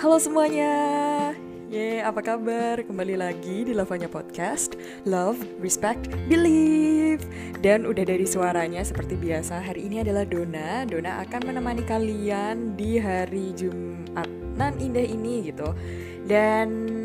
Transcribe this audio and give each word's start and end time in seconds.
Halo 0.00 0.16
semuanya, 0.16 0.72
Ye, 1.68 2.00
apa 2.00 2.24
kabar? 2.24 2.80
Kembali 2.80 3.20
lagi 3.20 3.68
di 3.68 3.76
Lavanya 3.76 4.08
Podcast. 4.08 4.72
Love, 5.04 5.44
Respect, 5.60 6.08
Believe. 6.24 7.20
Dan 7.60 7.84
udah 7.84 8.08
dari 8.08 8.24
suaranya 8.24 8.80
seperti 8.80 9.20
biasa 9.20 9.60
Hari 9.60 9.92
ini 9.92 10.00
adalah 10.00 10.24
Dona. 10.24 10.88
Dona 10.88 11.20
akan 11.20 11.52
menemani 11.52 11.84
kalian 11.84 12.80
di 12.80 12.96
hari 12.96 13.52
Jumat. 13.52 14.24
Nan 14.56 14.80
indah 14.80 15.04
ini 15.04 15.52
gitu. 15.52 15.68
Dan 16.24 16.99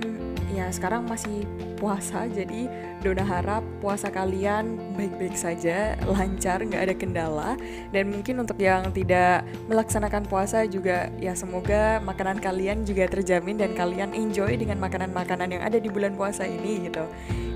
ya 0.55 0.71
sekarang 0.71 1.03
masih 1.03 1.43
puasa 1.75 2.25
jadi 2.31 2.71
Dona 3.05 3.21
harap 3.21 3.61
puasa 3.85 4.09
kalian 4.09 4.81
baik-baik 4.97 5.37
saja 5.37 5.93
lancar 6.09 6.65
nggak 6.65 6.83
ada 6.89 6.95
kendala. 6.97 7.51
Dan 7.93 8.09
mungkin 8.09 8.41
untuk 8.41 8.57
yang 8.57 8.89
tidak 8.89 9.45
melaksanakan 9.69 10.25
puasa 10.25 10.65
juga 10.65 11.13
ya 11.21 11.37
semoga 11.37 12.01
makanan 12.01 12.41
kalian 12.41 12.81
juga 12.81 13.05
terjamin 13.05 13.61
dan 13.61 13.77
kalian 13.77 14.09
enjoy 14.17 14.57
dengan 14.57 14.81
makanan-makanan 14.81 15.53
yang 15.53 15.61
ada 15.61 15.77
di 15.77 15.85
bulan 15.85 16.17
puasa 16.17 16.49
ini 16.49 16.89
gitu. 16.89 17.05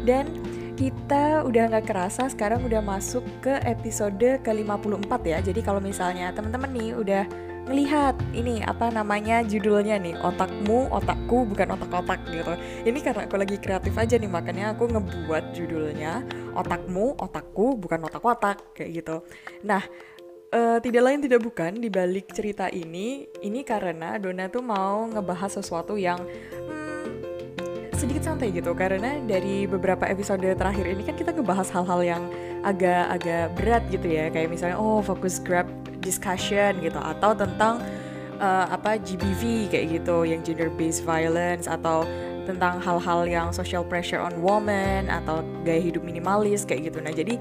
Dan 0.06 0.38
kita 0.78 1.44
udah 1.44 1.76
nggak 1.76 1.92
kerasa 1.92 2.30
sekarang 2.30 2.64
udah 2.64 2.80
masuk 2.80 3.26
ke 3.42 3.52
episode 3.66 4.40
ke-54 4.46 5.12
ya. 5.26 5.38
Jadi 5.42 5.60
kalau 5.66 5.82
misalnya 5.82 6.30
teman-teman 6.32 6.72
nih 6.72 6.94
udah 6.94 7.24
ngelihat 7.70 8.18
ini 8.34 8.66
apa 8.66 8.90
namanya 8.90 9.46
judulnya 9.46 10.02
nih? 10.02 10.18
Otakmu 10.18 10.90
otakku 10.90 11.46
bukan 11.46 11.78
otak-otak 11.78 12.26
gitu. 12.34 12.58
Ini 12.82 12.98
karena 13.06 13.30
aku 13.30 13.38
lagi 13.38 13.62
kreatif 13.62 13.94
aja 13.94 14.18
nih 14.18 14.26
makanya 14.26 14.74
aku 14.74 14.90
ngebuat 14.90 15.54
judulnya 15.54 16.26
otakmu 16.58 17.14
otakku 17.22 17.78
bukan 17.78 18.10
otak-otak 18.10 18.74
kayak 18.74 19.06
gitu. 19.06 19.22
Nah 19.62 19.86
uh, 20.50 20.82
tidak 20.82 21.02
lain 21.06 21.22
tidak 21.22 21.46
bukan 21.46 21.78
di 21.78 21.94
balik 21.94 22.34
cerita 22.34 22.74
ini 22.74 23.30
ini 23.46 23.62
karena 23.62 24.18
Dona 24.18 24.50
tuh 24.50 24.66
mau 24.66 25.06
ngebahas 25.06 25.62
sesuatu 25.62 25.94
yang 25.94 26.18
hmm, 26.26 27.94
sedikit 27.94 28.34
santai 28.34 28.50
gitu. 28.50 28.74
Karena 28.74 29.22
dari 29.30 29.70
beberapa 29.70 30.10
episode 30.10 30.42
terakhir 30.58 30.90
ini 30.90 31.06
kan 31.06 31.14
kita 31.14 31.38
ngebahas 31.38 31.70
hal-hal 31.70 32.02
yang 32.02 32.24
agak-agak 32.66 33.54
berat 33.54 33.84
gitu 33.94 34.10
ya. 34.10 34.34
Kayak 34.34 34.58
misalnya 34.58 34.82
oh 34.82 35.06
fokus 35.06 35.38
grab 35.38 35.70
discussion 36.00 36.80
gitu 36.80 36.98
atau 36.98 37.36
tentang 37.36 37.84
uh, 38.40 38.66
apa 38.72 38.98
GBV 38.98 39.70
kayak 39.70 39.86
gitu 40.02 40.26
yang 40.26 40.42
gender 40.42 40.72
based 40.74 41.04
violence 41.04 41.68
atau 41.68 42.08
tentang 42.50 42.82
hal-hal 42.82 43.30
yang 43.30 43.54
social 43.54 43.86
pressure 43.86 44.18
on 44.18 44.34
women 44.42 45.06
atau 45.06 45.46
gaya 45.62 45.78
hidup 45.78 46.02
minimalis 46.02 46.66
kayak 46.66 46.90
gitu. 46.90 46.98
Nah, 46.98 47.14
jadi 47.14 47.38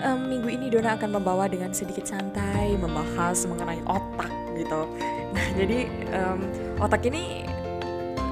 um, 0.00 0.32
minggu 0.32 0.48
ini 0.48 0.72
Dona 0.72 0.96
akan 0.96 1.20
membawa 1.20 1.44
dengan 1.44 1.76
sedikit 1.76 2.08
santai 2.08 2.72
membahas 2.80 3.44
mengenai 3.44 3.84
otak 3.84 4.32
gitu. 4.56 4.88
Nah, 5.36 5.46
jadi 5.60 5.78
um, 6.16 6.40
otak 6.80 7.04
ini 7.04 7.44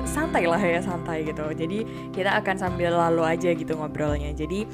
santai 0.09 0.49
lah 0.49 0.63
ya 0.63 0.81
santai 0.81 1.29
gitu. 1.29 1.45
Jadi 1.53 1.85
kita 2.17 2.41
akan 2.41 2.57
sambil 2.57 2.97
lalu 2.97 3.29
aja 3.29 3.53
gitu 3.53 3.77
ngobrolnya. 3.77 4.33
Jadi 4.33 4.65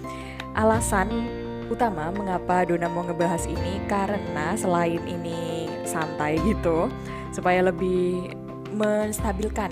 alasan 0.54 1.39
utama 1.70 2.10
mengapa 2.10 2.66
Dona 2.66 2.90
mau 2.90 3.06
ngebahas 3.06 3.46
ini? 3.46 3.78
Karena 3.86 4.58
selain 4.58 5.00
ini 5.06 5.70
santai 5.86 6.36
gitu 6.42 6.90
supaya 7.30 7.62
lebih 7.62 8.34
menstabilkan 8.74 9.70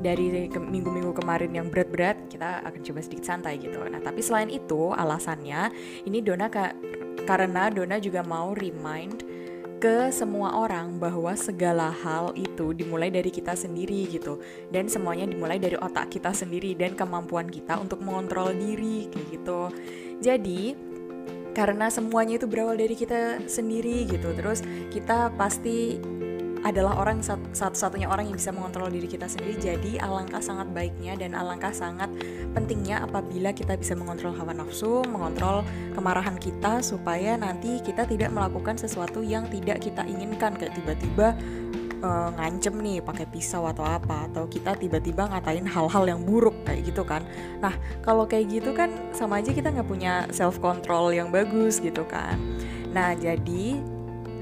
dari 0.00 0.46
minggu-minggu 0.54 1.18
kemarin 1.18 1.50
yang 1.50 1.66
berat-berat 1.66 2.30
kita 2.30 2.62
akan 2.62 2.80
coba 2.80 3.00
sedikit 3.02 3.26
santai 3.26 3.58
gitu. 3.58 3.82
Nah 3.82 3.98
tapi 3.98 4.22
selain 4.22 4.46
itu 4.46 4.94
alasannya 4.94 5.74
ini 6.06 6.22
Dona 6.22 6.46
ka 6.46 6.70
karena 7.26 7.74
Dona 7.74 7.98
juga 7.98 8.22
mau 8.22 8.54
remind 8.54 9.26
ke 9.76 10.08
semua 10.08 10.56
orang 10.56 10.96
bahwa 10.96 11.36
segala 11.36 11.92
hal 11.92 12.32
itu 12.32 12.72
dimulai 12.72 13.12
dari 13.12 13.28
kita 13.28 13.52
sendiri 13.52 14.08
gitu. 14.08 14.40
Dan 14.72 14.88
semuanya 14.88 15.28
dimulai 15.28 15.60
dari 15.60 15.76
otak 15.76 16.16
kita 16.16 16.32
sendiri 16.32 16.72
dan 16.78 16.96
kemampuan 16.96 17.50
kita 17.50 17.76
untuk 17.76 18.00
mengontrol 18.00 18.56
diri 18.56 19.10
kayak 19.12 19.26
gitu. 19.36 19.60
Jadi 20.24 20.72
karena 21.56 21.88
semuanya 21.88 22.36
itu 22.36 22.44
berawal 22.44 22.76
dari 22.76 22.92
kita 22.92 23.48
sendiri 23.48 24.04
gitu. 24.04 24.36
Terus 24.36 24.60
kita 24.92 25.32
pasti 25.40 25.96
adalah 26.66 26.98
orang 26.98 27.22
satu-satunya 27.22 28.10
orang 28.10 28.28
yang 28.28 28.36
bisa 28.36 28.52
mengontrol 28.52 28.92
diri 28.92 29.08
kita 29.08 29.24
sendiri. 29.24 29.56
Jadi 29.56 29.96
alangkah 29.96 30.44
sangat 30.44 30.68
baiknya 30.76 31.16
dan 31.16 31.32
alangkah 31.32 31.72
sangat 31.72 32.12
pentingnya 32.52 33.06
apabila 33.06 33.56
kita 33.56 33.78
bisa 33.78 33.96
mengontrol 33.96 34.36
hawa 34.36 34.52
nafsu 34.52 35.00
mengontrol 35.08 35.64
kemarahan 35.96 36.36
kita 36.36 36.84
supaya 36.84 37.40
nanti 37.40 37.80
kita 37.80 38.04
tidak 38.04 38.28
melakukan 38.34 38.76
sesuatu 38.76 39.24
yang 39.24 39.48
tidak 39.48 39.80
kita 39.80 40.04
inginkan. 40.04 40.58
Kayak 40.60 40.76
tiba-tiba 40.76 41.38
uh, 42.02 42.28
ngancem 42.36 42.74
nih 42.80 42.98
pakai 43.00 43.26
pisau 43.28 43.64
atau 43.68 43.84
apa 43.86 44.28
atau 44.28 44.44
kita 44.48 44.76
tiba-tiba 44.76 45.28
ngatain 45.30 45.64
hal-hal 45.64 46.04
yang 46.04 46.20
buruk 46.24 46.56
kayak 46.66 46.88
gitu 46.88 47.02
kan 47.06 47.22
nah 47.62 47.72
kalau 48.02 48.24
kayak 48.28 48.50
gitu 48.50 48.72
kan 48.76 48.92
sama 49.12 49.40
aja 49.40 49.52
kita 49.52 49.72
nggak 49.72 49.88
punya 49.88 50.24
self 50.32 50.58
control 50.60 51.12
yang 51.12 51.32
bagus 51.32 51.78
gitu 51.80 52.04
kan 52.08 52.36
nah 52.92 53.12
jadi 53.12 53.80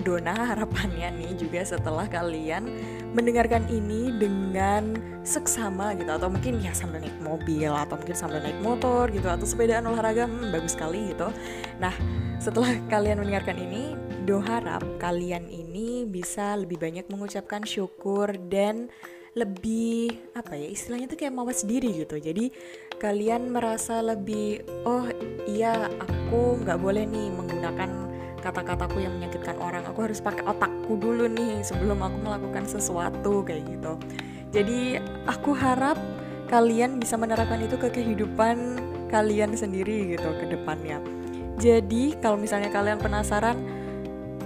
Dona 0.04 0.34
harapannya 0.52 1.14
nih 1.16 1.32
juga 1.38 1.64
setelah 1.64 2.04
kalian 2.10 2.66
mendengarkan 3.14 3.64
ini 3.70 4.10
dengan 4.18 4.98
seksama 5.24 5.96
gitu 5.96 6.10
atau 6.10 6.28
mungkin 6.28 6.60
ya 6.60 6.74
sambil 6.76 7.00
naik 7.00 7.16
mobil 7.24 7.72
atau 7.72 7.96
mungkin 7.96 8.12
sambil 8.12 8.42
naik 8.44 8.58
motor 8.60 9.08
gitu 9.08 9.30
atau 9.30 9.46
sepedaan 9.46 9.88
olahraga 9.88 10.28
hmm, 10.28 10.52
bagus 10.52 10.76
sekali 10.76 11.14
gitu. 11.14 11.30
Nah 11.80 11.94
setelah 12.42 12.76
kalian 12.92 13.22
mendengarkan 13.24 13.56
ini 13.56 13.96
Do 14.24 14.40
harap 14.40 14.80
kalian 14.96 15.52
ini 15.52 16.08
bisa 16.08 16.56
lebih 16.56 16.80
banyak 16.80 17.12
mengucapkan 17.12 17.60
syukur 17.68 18.32
dan 18.48 18.88
lebih 19.36 20.16
apa 20.32 20.56
ya 20.56 20.72
istilahnya 20.72 21.12
tuh 21.12 21.20
kayak 21.20 21.36
mawas 21.36 21.60
diri 21.60 21.92
gitu. 21.92 22.16
Jadi 22.16 22.48
kalian 22.96 23.52
merasa 23.52 24.00
lebih 24.00 24.64
oh 24.88 25.04
iya 25.44 25.92
aku 26.00 26.56
nggak 26.64 26.80
boleh 26.80 27.04
nih 27.04 27.28
menggunakan 27.36 27.90
kata-kataku 28.40 29.04
yang 29.04 29.12
menyakitkan 29.20 29.60
orang. 29.60 29.84
Aku 29.92 30.08
harus 30.08 30.24
pakai 30.24 30.48
otakku 30.48 30.96
dulu 30.96 31.28
nih 31.28 31.60
sebelum 31.60 32.00
aku 32.00 32.16
melakukan 32.24 32.64
sesuatu 32.64 33.44
kayak 33.44 33.76
gitu. 33.76 34.00
Jadi 34.56 35.04
aku 35.28 35.52
harap 35.52 36.00
kalian 36.48 36.96
bisa 36.96 37.20
menerapkan 37.20 37.60
itu 37.60 37.76
ke 37.76 37.92
kehidupan 37.92 38.80
kalian 39.12 39.52
sendiri 39.52 40.16
gitu 40.16 40.32
ke 40.40 40.48
depannya. 40.48 40.96
Jadi 41.60 42.16
kalau 42.24 42.40
misalnya 42.40 42.72
kalian 42.72 42.96
penasaran 43.04 43.83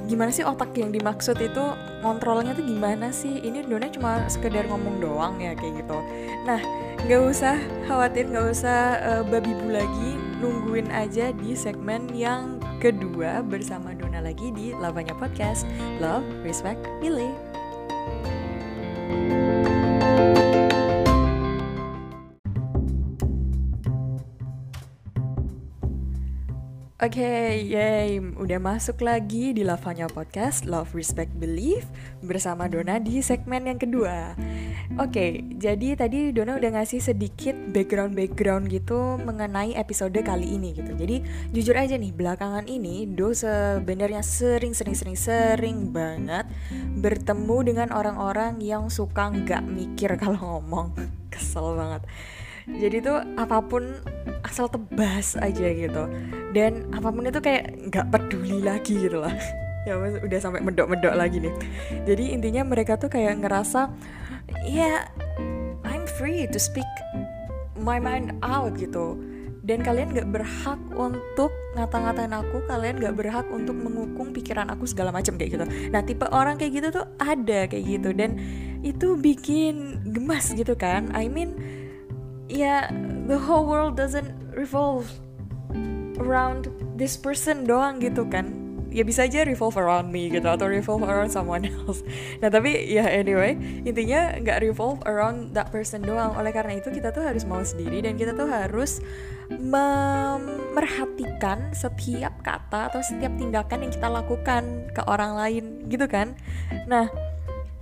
gimana 0.08 0.32
sih 0.32 0.42
otak 0.42 0.72
yang 0.74 0.88
dimaksud 0.88 1.36
itu 1.38 1.64
kontrolnya 2.00 2.56
tuh 2.56 2.64
gimana 2.64 3.12
sih? 3.12 3.44
Ini 3.44 3.68
Dona 3.68 3.92
cuma 3.92 4.24
sekedar 4.26 4.64
ngomong 4.66 5.04
doang 5.04 5.36
ya 5.38 5.52
kayak 5.52 5.84
gitu. 5.84 5.98
Nah 6.48 6.58
nggak 7.04 7.22
usah 7.28 7.60
khawatir 7.86 8.26
nggak 8.26 8.46
usah 8.48 8.78
uh, 9.04 9.22
babi 9.28 9.52
bu 9.52 9.68
lagi. 9.76 10.10
Nungguin 10.38 10.88
aja 10.94 11.34
di 11.34 11.52
segmen 11.52 12.08
yang 12.14 12.62
kedua 12.78 13.42
bersama 13.44 13.92
Dona 13.92 14.24
lagi 14.24 14.48
di 14.54 14.72
Lavanya 14.72 15.12
Podcast. 15.18 15.68
Love, 16.00 16.24
Respect, 16.46 16.80
Believe 17.04 17.47
Oke, 26.98 27.22
okay, 27.22 27.62
yay, 27.62 28.18
udah 28.18 28.58
masuk 28.58 29.06
lagi 29.06 29.54
di 29.54 29.62
Lavanya 29.62 30.10
Podcast 30.10 30.66
Love, 30.66 30.98
Respect, 30.98 31.30
Believe 31.38 31.86
bersama 32.26 32.66
Dona 32.66 32.98
di 32.98 33.22
segmen 33.22 33.70
yang 33.70 33.78
kedua. 33.78 34.34
Oke, 34.98 35.06
okay, 35.06 35.30
jadi 35.62 35.94
tadi 35.94 36.34
Dona 36.34 36.58
udah 36.58 36.74
ngasih 36.74 36.98
sedikit 36.98 37.54
background-background 37.70 38.66
gitu 38.66 39.14
mengenai 39.22 39.78
episode 39.78 40.18
kali 40.26 40.58
ini 40.58 40.74
gitu. 40.74 40.90
Jadi 40.98 41.22
jujur 41.54 41.78
aja 41.78 41.94
nih, 41.94 42.10
belakangan 42.10 42.66
ini 42.66 43.06
Do 43.06 43.30
sebenarnya 43.30 44.26
sering-sering-sering-sering 44.26 45.94
banget 45.94 46.50
bertemu 46.98 47.56
dengan 47.62 47.88
orang-orang 47.94 48.58
yang 48.58 48.90
suka 48.90 49.30
nggak 49.30 49.62
mikir 49.70 50.18
kalau 50.26 50.58
ngomong. 50.58 50.98
Kesel 51.30 51.78
banget 51.78 52.02
jadi 52.76 53.00
tuh 53.00 53.18
apa 53.40 53.64
pun 53.64 53.96
asal 54.44 54.68
tebas 54.68 55.34
aja 55.40 55.66
gitu. 55.72 56.04
Dan 56.52 56.88
apa 56.92 57.08
pun 57.08 57.24
itu 57.24 57.40
kayak 57.40 57.88
nggak 57.88 58.06
peduli 58.12 58.60
lagi 58.60 59.08
gitu 59.08 59.24
lah. 59.24 59.32
Ya 59.86 59.96
udah 59.96 60.36
sampai 60.36 60.60
medok-medok 60.60 61.16
lagi 61.16 61.40
nih. 61.40 61.54
Jadi 62.04 62.36
intinya 62.36 62.60
mereka 62.60 63.00
tuh 63.00 63.08
kayak 63.08 63.40
ngerasa 63.40 63.88
ya 64.68 64.84
yeah, 64.84 64.98
I'm 65.80 66.04
free 66.04 66.44
to 66.44 66.60
speak 66.60 66.84
my 67.80 67.96
mind 67.96 68.36
out 68.44 68.76
gitu. 68.76 69.16
Dan 69.64 69.80
kalian 69.80 70.12
gak 70.12 70.28
berhak 70.28 70.80
untuk 70.92 71.52
ngata-ngatain 71.76 72.36
aku 72.36 72.64
kalian 72.68 73.00
gak 73.00 73.16
berhak 73.16 73.48
untuk 73.48 73.76
mengukung 73.80 74.32
pikiran 74.36 74.68
aku 74.68 74.84
segala 74.84 75.08
macam 75.08 75.40
kayak 75.40 75.56
gitu. 75.56 75.64
Nah 75.88 76.04
tipe 76.04 76.28
orang 76.28 76.60
kayak 76.60 76.84
gitu 76.84 76.88
tuh 76.92 77.06
ada 77.16 77.64
kayak 77.64 77.84
gitu. 77.84 78.12
Dan 78.12 78.36
itu 78.84 79.16
bikin 79.16 80.04
gemas 80.12 80.52
gitu 80.52 80.76
kan. 80.76 81.08
I 81.16 81.32
mean 81.32 81.56
ya 82.48 82.88
the 83.28 83.36
whole 83.36 83.68
world 83.68 83.94
doesn't 83.94 84.32
revolve 84.56 85.04
around 86.18 86.66
this 86.98 87.14
person 87.14 87.62
doang 87.68 88.02
gitu 88.02 88.26
kan. 88.26 88.50
Ya 88.88 89.04
bisa 89.04 89.28
aja 89.28 89.44
revolve 89.44 89.76
around 89.76 90.08
me 90.08 90.32
gitu 90.32 90.48
atau 90.48 90.64
revolve 90.64 91.04
around 91.04 91.28
someone 91.28 91.68
else. 91.70 92.00
Nah 92.40 92.48
tapi 92.48 92.88
ya 92.88 93.04
anyway 93.04 93.52
intinya 93.84 94.32
nggak 94.40 94.64
revolve 94.64 95.04
around 95.04 95.52
that 95.52 95.68
person 95.68 96.00
doang. 96.00 96.32
Oleh 96.34 96.50
karena 96.56 96.80
itu 96.80 96.88
kita 96.88 97.12
tuh 97.12 97.20
harus 97.20 97.44
mau 97.44 97.60
sendiri 97.60 98.00
dan 98.00 98.16
kita 98.16 98.32
tuh 98.32 98.48
harus 98.48 99.04
memerhatikan 99.52 101.68
setiap 101.76 102.32
kata 102.40 102.88
atau 102.92 103.00
setiap 103.04 103.32
tindakan 103.36 103.84
yang 103.84 103.92
kita 103.92 104.08
lakukan 104.08 104.88
ke 104.96 105.04
orang 105.04 105.36
lain 105.36 105.84
gitu 105.92 106.08
kan. 106.08 106.32
Nah 106.88 107.12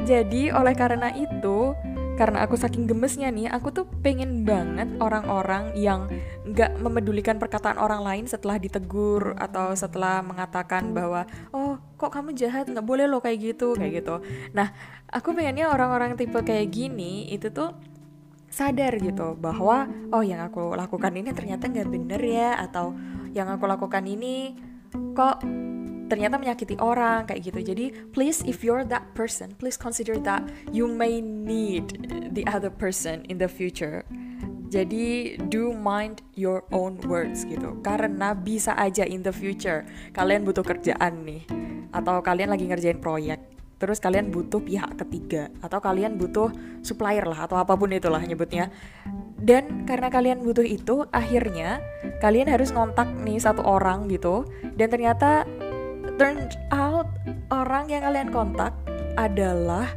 jadi 0.02 0.54
oleh 0.54 0.74
karena 0.74 1.14
itu 1.14 1.74
karena 2.16 2.48
aku 2.48 2.56
saking 2.56 2.88
gemesnya 2.88 3.28
nih, 3.28 3.52
aku 3.52 3.68
tuh 3.76 3.84
pengen 4.00 4.48
banget 4.48 4.88
orang-orang 5.04 5.76
yang 5.76 6.08
nggak 6.48 6.80
memedulikan 6.80 7.36
perkataan 7.36 7.76
orang 7.76 8.00
lain 8.00 8.24
setelah 8.24 8.56
ditegur 8.56 9.36
atau 9.36 9.76
setelah 9.76 10.24
mengatakan 10.24 10.96
bahwa 10.96 11.28
oh 11.52 11.76
kok 12.00 12.16
kamu 12.16 12.32
jahat 12.32 12.72
nggak 12.72 12.86
boleh 12.88 13.04
lo 13.04 13.20
kayak 13.20 13.54
gitu 13.54 13.76
kayak 13.76 14.00
gitu. 14.00 14.24
Nah 14.56 14.72
aku 15.12 15.36
pengennya 15.36 15.68
orang-orang 15.68 16.16
tipe 16.16 16.40
kayak 16.40 16.72
gini 16.72 17.28
itu 17.28 17.52
tuh 17.52 17.76
sadar 18.48 18.96
gitu 18.96 19.36
bahwa 19.36 19.84
oh 20.16 20.24
yang 20.24 20.40
aku 20.40 20.72
lakukan 20.72 21.12
ini 21.12 21.36
ternyata 21.36 21.68
nggak 21.68 21.88
bener 21.92 22.22
ya 22.24 22.56
atau 22.56 22.96
yang 23.36 23.52
aku 23.52 23.68
lakukan 23.68 24.08
ini 24.08 24.56
kok 25.12 25.44
ternyata 26.06 26.38
menyakiti 26.38 26.78
orang 26.78 27.26
kayak 27.26 27.50
gitu. 27.50 27.60
Jadi 27.74 27.86
please 28.14 28.42
if 28.46 28.62
you're 28.62 28.86
that 28.86 29.06
person, 29.14 29.54
please 29.58 29.78
consider 29.78 30.18
that 30.22 30.42
you 30.70 30.86
may 30.86 31.18
need 31.22 32.06
the 32.32 32.46
other 32.50 32.70
person 32.70 33.26
in 33.26 33.38
the 33.38 33.50
future. 33.50 34.06
Jadi 34.66 35.38
do 35.46 35.70
mind 35.70 36.26
your 36.34 36.66
own 36.74 36.98
words 37.06 37.46
gitu. 37.46 37.78
Karena 37.86 38.34
bisa 38.34 38.74
aja 38.74 39.06
in 39.06 39.22
the 39.22 39.34
future 39.34 39.86
kalian 40.14 40.42
butuh 40.42 40.66
kerjaan 40.66 41.22
nih 41.22 41.42
atau 41.94 42.18
kalian 42.22 42.50
lagi 42.50 42.66
ngerjain 42.66 42.98
proyek. 42.98 43.38
Terus 43.76 44.00
kalian 44.00 44.32
butuh 44.32 44.64
pihak 44.64 44.96
ketiga 45.04 45.52
atau 45.60 45.78
kalian 45.84 46.16
butuh 46.16 46.48
supplier 46.80 47.28
lah 47.28 47.44
atau 47.44 47.60
apa 47.60 47.76
pun 47.76 47.92
itulah 47.92 48.24
nyebutnya. 48.24 48.72
Dan 49.36 49.84
karena 49.84 50.08
kalian 50.08 50.40
butuh 50.40 50.64
itu, 50.64 51.04
akhirnya 51.12 51.84
kalian 52.24 52.48
harus 52.48 52.72
ngontak 52.72 53.06
nih 53.20 53.36
satu 53.36 53.60
orang 53.62 54.08
gitu. 54.08 54.48
Dan 54.74 54.88
ternyata 54.88 55.44
turn 56.16 56.48
out 56.72 57.08
orang 57.52 57.92
yang 57.92 58.02
kalian 58.04 58.28
kontak 58.32 58.72
adalah 59.16 59.88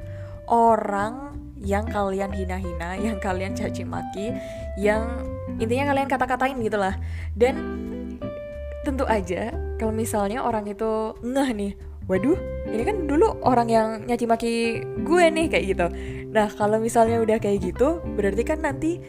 orang 0.48 1.36
yang 1.60 1.84
kalian 1.88 2.32
hina-hina, 2.32 2.96
yang 2.96 3.20
kalian 3.20 3.52
caci 3.52 3.84
maki, 3.84 4.32
yang 4.80 5.28
intinya 5.60 5.92
kalian 5.92 6.08
kata-katain 6.08 6.60
gitu 6.64 6.80
lah. 6.80 6.96
Dan 7.36 7.56
tentu 8.88 9.04
aja 9.04 9.52
kalau 9.76 9.92
misalnya 9.92 10.44
orang 10.44 10.68
itu 10.68 11.16
ngeh 11.20 11.50
nih, 11.52 11.72
waduh, 12.08 12.40
ini 12.72 12.84
kan 12.88 12.98
dulu 13.08 13.44
orang 13.44 13.68
yang 13.68 13.88
nyaci 14.08 14.26
maki 14.28 14.54
gue 15.04 15.26
nih 15.32 15.48
kayak 15.52 15.66
gitu. 15.76 15.88
Nah, 16.32 16.48
kalau 16.56 16.80
misalnya 16.80 17.20
udah 17.20 17.38
kayak 17.44 17.60
gitu, 17.64 18.00
berarti 18.16 18.44
kan 18.48 18.64
nanti 18.64 19.00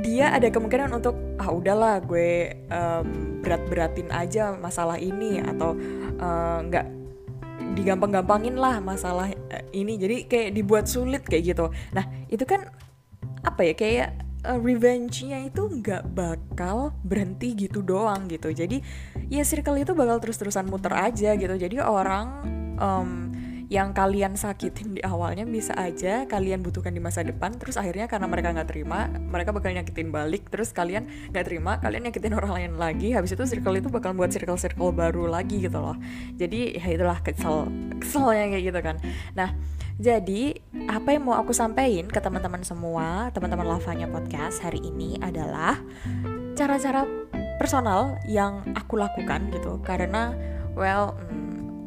dia 0.00 0.32
ada 0.32 0.52
kemungkinan 0.52 0.92
untuk 0.92 1.16
ah 1.40 1.48
udahlah 1.48 2.04
gue 2.04 2.52
um, 2.68 3.40
berat-beratin 3.40 4.12
aja 4.12 4.52
masalah 4.60 5.00
ini 5.00 5.40
atau 5.40 5.72
nggak 6.16 6.86
uh, 6.86 6.94
digampang-gampangin 7.76 8.56
lah 8.56 8.80
masalah 8.80 9.28
uh, 9.30 9.64
ini. 9.72 10.00
Jadi 10.00 10.16
kayak 10.26 10.50
dibuat 10.56 10.84
sulit 10.88 11.22
kayak 11.24 11.56
gitu. 11.56 11.66
Nah 11.92 12.04
itu 12.32 12.44
kan 12.48 12.68
apa 13.44 13.60
ya 13.62 13.74
kayak 13.76 14.08
uh, 14.48 14.58
revenge-nya 14.58 15.46
itu 15.46 15.68
nggak 15.68 16.12
bakal 16.16 16.96
berhenti 17.04 17.52
gitu 17.54 17.84
doang 17.84 18.26
gitu. 18.26 18.50
Jadi 18.50 18.80
ya 19.28 19.44
circle 19.44 19.80
itu 19.82 19.92
bakal 19.92 20.18
terus-terusan 20.22 20.66
muter 20.66 20.94
aja 20.96 21.36
gitu. 21.36 21.54
Jadi 21.54 21.76
orang 21.82 22.26
um, 22.80 23.35
yang 23.66 23.90
kalian 23.90 24.38
sakitin 24.38 24.94
di 24.94 25.02
awalnya 25.02 25.42
bisa 25.42 25.74
aja 25.74 26.22
kalian 26.30 26.62
butuhkan 26.62 26.94
di 26.94 27.02
masa 27.02 27.26
depan 27.26 27.50
terus 27.58 27.74
akhirnya 27.74 28.06
karena 28.06 28.30
mereka 28.30 28.54
nggak 28.54 28.68
terima 28.70 29.10
mereka 29.10 29.50
bakal 29.50 29.74
nyakitin 29.74 30.14
balik 30.14 30.46
terus 30.54 30.70
kalian 30.70 31.10
nggak 31.34 31.44
terima 31.50 31.82
kalian 31.82 32.06
nyakitin 32.06 32.34
orang 32.38 32.52
lain 32.54 32.72
lagi 32.78 33.10
habis 33.10 33.34
itu 33.34 33.42
circle 33.42 33.74
itu 33.74 33.90
bakal 33.90 34.14
buat 34.14 34.30
circle-circle 34.30 34.94
baru 34.94 35.26
lagi 35.26 35.66
gitu 35.66 35.82
loh. 35.82 35.98
Jadi 36.38 36.78
ya 36.78 36.86
itulah 36.94 37.18
kesel 37.26 37.66
keselnya 37.98 38.54
kayak 38.54 38.64
gitu 38.70 38.80
kan. 38.86 38.96
Nah 39.34 39.50
jadi 39.98 40.60
apa 40.86 41.16
yang 41.16 41.26
mau 41.26 41.34
aku 41.34 41.50
sampaikan 41.50 42.06
ke 42.06 42.20
teman-teman 42.22 42.62
semua 42.62 43.34
teman-teman 43.34 43.66
lavanya 43.66 44.06
podcast 44.06 44.62
hari 44.62 44.78
ini 44.78 45.18
adalah 45.18 45.82
cara-cara 46.54 47.02
personal 47.58 48.14
yang 48.30 48.62
aku 48.78 48.94
lakukan 48.94 49.50
gitu. 49.50 49.82
Karena 49.82 50.30
well 50.78 51.18
hmm, 51.18 51.45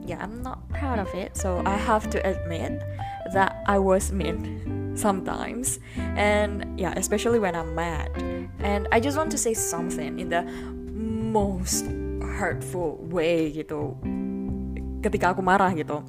yeah, 0.09 0.17
I'm 0.25 0.41
not 0.41 0.67
proud 0.69 0.97
of 0.97 1.13
it. 1.13 1.37
So 1.37 1.61
I 1.65 1.77
have 1.77 2.09
to 2.09 2.17
admit 2.25 2.81
that 3.33 3.61
I 3.67 3.77
was 3.77 4.11
mean 4.11 4.97
sometimes. 4.97 5.79
And 6.17 6.79
yeah, 6.79 6.93
especially 6.97 7.37
when 7.37 7.53
I'm 7.53 7.75
mad. 7.75 8.09
And 8.59 8.87
I 8.91 8.99
just 8.99 9.15
want 9.17 9.29
to 9.31 9.37
say 9.37 9.53
something 9.53 10.19
in 10.19 10.29
the 10.29 10.41
most 11.29 11.85
hurtful 12.19 12.97
way 13.05 13.53
gitu. 13.53 13.93
Ketika 15.05 15.37
aku 15.37 15.45
marah 15.45 15.71
gitu. 15.77 16.01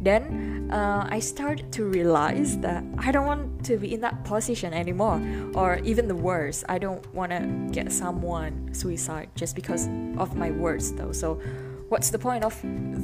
Then 0.00 0.68
uh, 0.72 1.06
I 1.08 1.20
started 1.20 1.72
to 1.76 1.84
realize 1.84 2.58
that 2.60 2.84
I 2.98 3.12
don't 3.12 3.26
want 3.26 3.64
to 3.68 3.76
be 3.76 3.92
in 3.92 4.00
that 4.00 4.24
position 4.24 4.72
anymore. 4.72 5.20
Or 5.54 5.80
even 5.84 6.08
the 6.08 6.16
worst, 6.16 6.64
I 6.68 6.80
don't 6.80 7.04
want 7.12 7.32
to 7.32 7.44
get 7.72 7.92
someone 7.92 8.72
suicide 8.72 9.28
just 9.36 9.54
because 9.54 9.88
of 10.16 10.36
my 10.36 10.50
words 10.50 10.92
though. 10.92 11.12
So 11.12 11.40
what's 11.88 12.10
the 12.10 12.18
point 12.18 12.44
of 12.44 12.54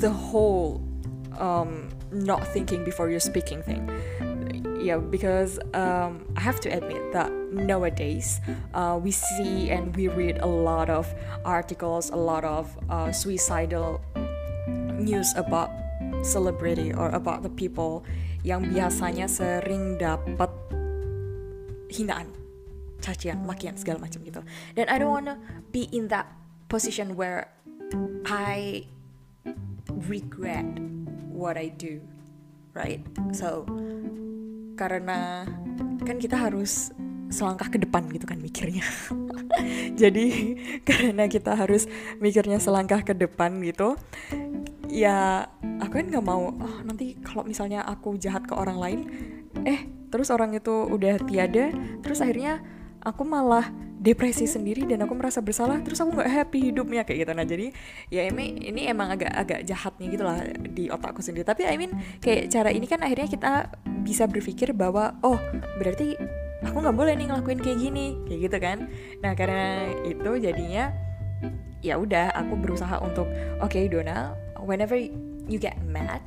the 0.01 0.11
whole 0.11 0.83
um, 1.39 1.89
not 2.13 2.47
thinking 2.49 2.85
before 2.85 3.11
you're 3.11 3.21
speaking 3.21 3.63
thing? 3.63 3.89
Yeah, 4.81 4.99
because 4.99 5.59
um, 5.73 6.29
I 6.37 6.41
have 6.41 6.61
to 6.61 6.69
admit 6.69 7.13
that 7.13 7.33
nowadays 7.33 8.41
uh, 8.75 9.01
we 9.03 9.11
see 9.11 9.71
and 9.71 9.97
we 9.97 10.09
read 10.09 10.39
a 10.39 10.47
lot 10.47 10.91
of 10.91 11.09
articles, 11.45 12.11
a 12.11 12.17
lot 12.17 12.45
of 12.45 12.69
uh, 12.91 13.11
suicidal 13.11 14.03
news 14.93 15.33
about 15.37 15.71
celebrity 16.23 16.93
or 16.93 17.09
about 17.11 17.43
the 17.43 17.49
people 17.49 18.05
yang 18.45 18.69
biasanya 18.69 19.25
sering 19.25 19.97
dapat 19.97 20.53
hinaan, 21.89 22.29
cacian, 23.01 23.41
makian 23.49 23.81
segala 23.81 24.05
macam 24.05 24.21
gitu. 24.21 24.45
Dan 24.77 24.93
I 24.93 25.01
don't 25.01 25.17
wanna 25.17 25.41
be 25.73 25.89
in 25.97 26.13
that 26.13 26.29
position 26.69 27.17
where 27.17 27.54
I 28.25 28.89
regret 30.09 30.67
what 31.31 31.59
I 31.61 31.71
do, 31.75 32.01
right? 32.73 33.03
So 33.37 33.69
karena 34.75 35.47
kan 36.03 36.19
kita 36.19 36.37
harus 36.37 36.91
selangkah 37.31 37.67
ke 37.67 37.79
depan 37.83 38.07
gitu 38.13 38.27
kan 38.29 38.39
mikirnya. 38.39 38.85
Jadi 40.01 40.57
karena 40.87 41.27
kita 41.27 41.57
harus 41.59 41.91
mikirnya 42.23 42.63
selangkah 42.63 43.03
ke 43.03 43.15
depan 43.17 43.59
gitu, 43.63 43.99
ya 44.91 45.49
aku 45.83 46.03
kan 46.03 46.07
nggak 46.11 46.27
mau 46.27 46.55
oh 46.55 46.77
nanti 46.87 47.19
kalau 47.23 47.43
misalnya 47.43 47.83
aku 47.83 48.15
jahat 48.21 48.47
ke 48.47 48.55
orang 48.55 48.79
lain, 48.79 49.01
eh 49.67 49.87
terus 50.15 50.31
orang 50.31 50.55
itu 50.55 50.87
udah 50.87 51.19
tiada, 51.27 51.75
terus 52.03 52.23
akhirnya 52.23 52.63
aku 53.03 53.27
malah 53.27 53.67
depresi 54.05 54.45
sendiri 54.45 54.85
dan 54.85 55.01
aku 55.09 55.17
merasa 55.17 55.41
bersalah 55.41 55.81
terus 55.81 55.97
aku 56.05 56.13
nggak 56.13 56.29
happy 56.29 56.69
hidupnya 56.69 57.09
kayak 57.09 57.25
gitu. 57.25 57.33
Nah 57.33 57.47
jadi 57.49 57.67
ya 58.13 58.29
ini 58.29 58.61
ini 58.69 58.85
emang 58.85 59.17
agak 59.17 59.33
agak 59.33 59.61
jahatnya 59.65 60.07
gitu 60.13 60.25
lah 60.29 60.45
di 60.61 60.93
otakku 60.93 61.25
sendiri. 61.25 61.49
Tapi 61.49 61.65
I 61.65 61.81
mean 61.81 61.97
kayak 62.21 62.53
cara 62.53 62.69
ini 62.69 62.85
kan 62.85 63.01
akhirnya 63.01 63.33
kita 63.33 63.73
bisa 64.05 64.29
berpikir 64.29 64.77
bahwa 64.77 65.17
oh 65.25 65.41
berarti 65.81 66.21
aku 66.61 66.77
nggak 66.85 66.97
boleh 66.97 67.17
nih 67.17 67.33
ngelakuin 67.33 67.61
kayak 67.65 67.79
gini 67.81 68.21
kayak 68.29 68.41
gitu 68.53 68.59
kan. 68.61 68.79
Nah 69.25 69.33
karena 69.33 69.89
itu 70.05 70.31
jadinya 70.37 70.93
ya 71.81 71.97
udah 71.97 72.29
aku 72.37 72.61
berusaha 72.61 73.01
untuk 73.01 73.25
oke 73.65 73.73
okay, 73.73 73.89
Dona 73.89 74.37
whenever 74.61 74.97
you 75.49 75.57
get 75.61 75.81
mad 75.85 76.21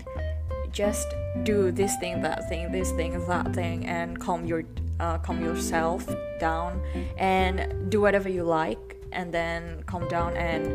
just 0.69 1.09
do 1.41 1.73
this 1.73 1.97
thing 1.97 2.21
that 2.21 2.45
thing 2.45 2.69
this 2.69 2.93
thing 2.93 3.17
that 3.25 3.49
thing 3.57 3.85
and 3.89 4.21
calm 4.21 4.45
your 4.45 4.61
uh, 4.99 5.17
calm 5.21 5.41
yourself 5.43 6.05
down 6.39 6.81
and 7.17 7.89
do 7.89 8.01
whatever 8.01 8.29
you 8.29 8.43
like 8.43 8.97
and 9.11 9.33
then 9.33 9.81
calm 9.85 10.05
down 10.07 10.35
and 10.35 10.67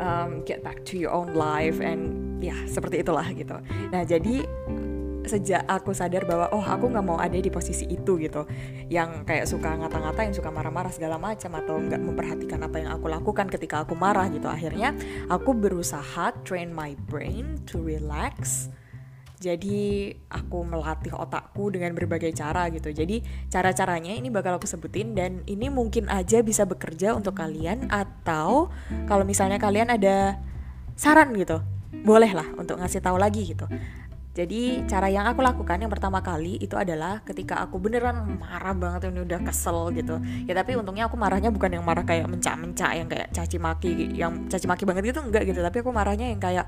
um, 0.00 0.42
get 0.44 0.64
back 0.64 0.84
to 0.84 0.98
your 0.98 1.12
own 1.12 1.34
life 1.34 1.78
and 1.80 2.42
ya 2.42 2.56
seperti 2.66 3.04
itulah 3.04 3.26
gitu. 3.32 3.56
Nah 3.92 4.02
jadi 4.04 4.44
sejak 5.24 5.64
aku 5.64 5.96
sadar 5.96 6.28
bahwa 6.28 6.52
oh 6.52 6.60
aku 6.60 6.92
nggak 6.92 7.04
mau 7.04 7.16
ada 7.16 7.40
di 7.40 7.48
posisi 7.48 7.88
itu 7.88 8.20
gitu 8.20 8.44
yang 8.92 9.24
kayak 9.24 9.48
suka 9.48 9.72
ngata-ngata 9.72 10.20
yang 10.20 10.36
suka 10.36 10.52
marah-marah 10.52 10.92
segala 10.92 11.16
macam 11.16 11.48
atau 11.56 11.80
nggak 11.80 11.96
memperhatikan 11.96 12.60
apa 12.60 12.76
yang 12.84 12.90
aku 12.92 13.08
lakukan 13.08 13.48
ketika 13.48 13.88
aku 13.88 13.96
marah 13.96 14.28
gitu. 14.28 14.46
Akhirnya 14.46 14.92
aku 15.32 15.56
berusaha 15.56 16.36
train 16.44 16.76
my 16.76 16.92
brain 17.08 17.56
to 17.64 17.80
relax 17.80 18.68
jadi 19.44 20.16
aku 20.32 20.64
melatih 20.64 21.12
otakku 21.12 21.68
dengan 21.68 21.92
berbagai 21.92 22.32
cara 22.32 22.72
gitu. 22.72 22.88
Jadi 22.88 23.20
cara-caranya 23.52 24.16
ini 24.16 24.32
bakal 24.32 24.56
aku 24.56 24.64
sebutin 24.64 25.12
dan 25.12 25.44
ini 25.44 25.68
mungkin 25.68 26.08
aja 26.08 26.40
bisa 26.40 26.64
bekerja 26.64 27.12
untuk 27.12 27.36
kalian 27.36 27.92
atau 27.92 28.72
kalau 29.04 29.28
misalnya 29.28 29.60
kalian 29.60 29.92
ada 29.92 30.40
saran 30.96 31.36
gitu 31.36 31.60
boleh 32.04 32.32
lah 32.32 32.48
untuk 32.58 32.78
ngasih 32.78 33.00
tahu 33.00 33.16
lagi 33.16 33.54
gitu 33.54 33.66
jadi 34.34 34.82
cara 34.90 35.06
yang 35.06 35.30
aku 35.30 35.46
lakukan 35.46 35.78
yang 35.78 35.86
pertama 35.86 36.18
kali 36.18 36.58
itu 36.58 36.74
adalah 36.74 37.22
ketika 37.22 37.62
aku 37.62 37.78
beneran 37.78 38.34
marah 38.34 38.74
banget 38.74 39.14
ini 39.14 39.22
udah 39.22 39.38
kesel 39.46 39.94
gitu. 39.94 40.18
Ya 40.50 40.58
tapi 40.58 40.74
untungnya 40.74 41.06
aku 41.06 41.14
marahnya 41.14 41.54
bukan 41.54 41.70
yang 41.78 41.86
marah 41.86 42.02
kayak 42.02 42.26
mencak-mencak 42.26 42.90
yang 42.98 43.06
kayak 43.06 43.30
caci 43.30 43.62
maki 43.62 44.10
yang 44.10 44.50
caci 44.50 44.66
maki 44.66 44.82
banget 44.82 45.14
gitu 45.14 45.22
enggak 45.22 45.46
gitu. 45.46 45.62
Tapi 45.62 45.86
aku 45.86 45.94
marahnya 45.94 46.34
yang 46.34 46.42
kayak 46.42 46.66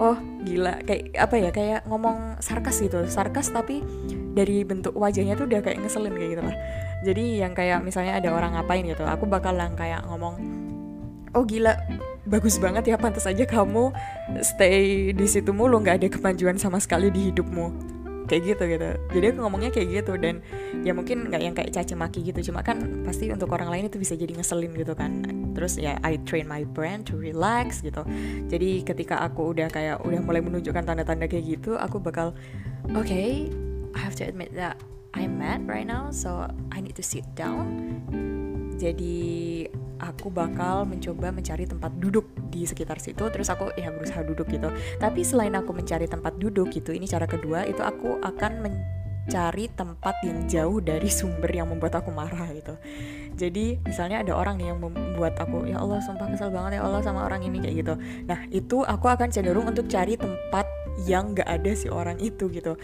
oh 0.00 0.16
gila 0.44 0.80
kayak 0.84 1.12
apa 1.16 1.34
ya 1.36 1.50
kayak 1.52 1.80
ngomong 1.88 2.40
sarkas 2.40 2.80
gitu. 2.80 3.04
Sarkas 3.08 3.52
tapi 3.52 3.84
dari 4.32 4.64
bentuk 4.64 4.96
wajahnya 4.96 5.36
tuh 5.36 5.48
udah 5.48 5.60
kayak 5.64 5.80
ngeselin 5.84 6.14
kayak 6.16 6.30
gitu 6.36 6.42
lah. 6.44 6.56
Jadi 7.04 7.24
yang 7.44 7.52
kayak 7.52 7.84
misalnya 7.84 8.16
ada 8.16 8.32
orang 8.32 8.56
ngapain 8.56 8.84
gitu, 8.84 9.04
aku 9.04 9.28
bakalan 9.28 9.72
kayak 9.76 10.04
ngomong 10.08 10.40
oh 11.36 11.44
gila 11.44 11.76
bagus 12.26 12.58
banget 12.58 12.90
ya 12.90 12.96
pantas 12.98 13.28
aja 13.28 13.44
kamu 13.46 13.94
stay 14.42 15.14
di 15.14 15.26
situ 15.30 15.54
mulu 15.54 15.78
nggak 15.78 16.02
ada 16.02 16.08
kemajuan 16.10 16.58
sama 16.58 16.82
sekali 16.82 17.12
di 17.12 17.30
hidupmu 17.30 17.85
kayak 18.26 18.42
gitu 18.54 18.62
gitu. 18.66 18.88
Jadi 19.14 19.24
aku 19.32 19.38
ngomongnya 19.42 19.70
kayak 19.72 19.88
gitu 20.02 20.12
dan 20.18 20.42
ya 20.82 20.92
mungkin 20.92 21.30
nggak 21.30 21.42
yang 21.42 21.54
kayak 21.54 21.70
caci 21.72 21.94
maki 21.94 22.20
gitu. 22.26 22.52
Cuma 22.52 22.60
kan 22.66 23.06
pasti 23.06 23.30
untuk 23.30 23.50
orang 23.54 23.70
lain 23.70 23.88
itu 23.88 23.96
bisa 23.96 24.18
jadi 24.18 24.34
ngeselin 24.34 24.74
gitu 24.76 24.92
kan. 24.92 25.22
Terus 25.54 25.78
ya 25.80 25.96
I 26.02 26.18
train 26.26 26.50
my 26.50 26.66
brain 26.66 27.06
to 27.06 27.16
relax 27.16 27.80
gitu. 27.80 28.02
Jadi 28.50 28.84
ketika 28.84 29.22
aku 29.22 29.56
udah 29.56 29.70
kayak 29.70 30.02
udah 30.04 30.20
mulai 30.20 30.42
menunjukkan 30.42 30.84
tanda-tanda 30.84 31.30
kayak 31.30 31.58
gitu 31.58 31.78
aku 31.78 32.02
bakal 32.02 32.34
oke 32.92 33.06
okay, 33.06 33.48
I 33.96 34.00
have 34.02 34.18
to 34.20 34.24
admit 34.28 34.52
that 34.58 34.76
I'm 35.16 35.40
mad 35.40 35.64
right 35.64 35.88
now 35.88 36.12
so 36.12 36.44
I 36.74 36.84
need 36.84 36.98
to 37.00 37.06
sit 37.06 37.24
down. 37.32 37.96
Jadi 38.76 39.64
aku 40.00 40.28
bakal 40.28 40.84
mencoba 40.84 41.32
mencari 41.32 41.64
tempat 41.64 41.92
duduk 41.96 42.28
di 42.52 42.68
sekitar 42.68 43.00
situ 43.00 43.26
terus 43.32 43.48
aku 43.48 43.72
ya 43.76 43.92
berusaha 43.92 44.22
duduk 44.24 44.48
gitu. 44.48 44.68
Tapi 45.00 45.20
selain 45.24 45.54
aku 45.56 45.72
mencari 45.72 46.06
tempat 46.08 46.36
duduk 46.36 46.72
gitu 46.72 46.92
ini 46.92 47.08
cara 47.08 47.24
kedua 47.24 47.64
itu 47.64 47.80
aku 47.80 48.20
akan 48.20 48.52
mencari 48.64 49.66
tempat 49.74 50.14
yang 50.22 50.46
jauh 50.46 50.78
dari 50.78 51.10
sumber 51.10 51.50
yang 51.50 51.68
membuat 51.68 51.98
aku 51.98 52.14
marah 52.14 52.46
gitu. 52.54 52.78
Jadi 53.36 53.82
misalnya 53.84 54.24
ada 54.24 54.32
orang 54.32 54.56
nih 54.56 54.72
yang 54.72 54.80
membuat 54.80 55.36
aku 55.36 55.68
ya 55.68 55.82
Allah 55.82 56.00
sumpah 56.00 56.30
kesel 56.32 56.48
banget 56.48 56.80
ya 56.80 56.82
Allah 56.86 57.02
sama 57.04 57.26
orang 57.26 57.44
ini 57.44 57.60
kayak 57.60 57.76
gitu. 57.84 57.94
Nah 58.24 58.46
itu 58.48 58.86
aku 58.86 59.06
akan 59.10 59.28
cenderung 59.28 59.68
untuk 59.68 59.90
cari 59.90 60.16
tempat 60.16 60.64
yang 61.04 61.36
gak 61.36 61.44
ada 61.44 61.72
si 61.76 61.92
orang 61.92 62.16
itu 62.22 62.48
gitu. 62.48 62.80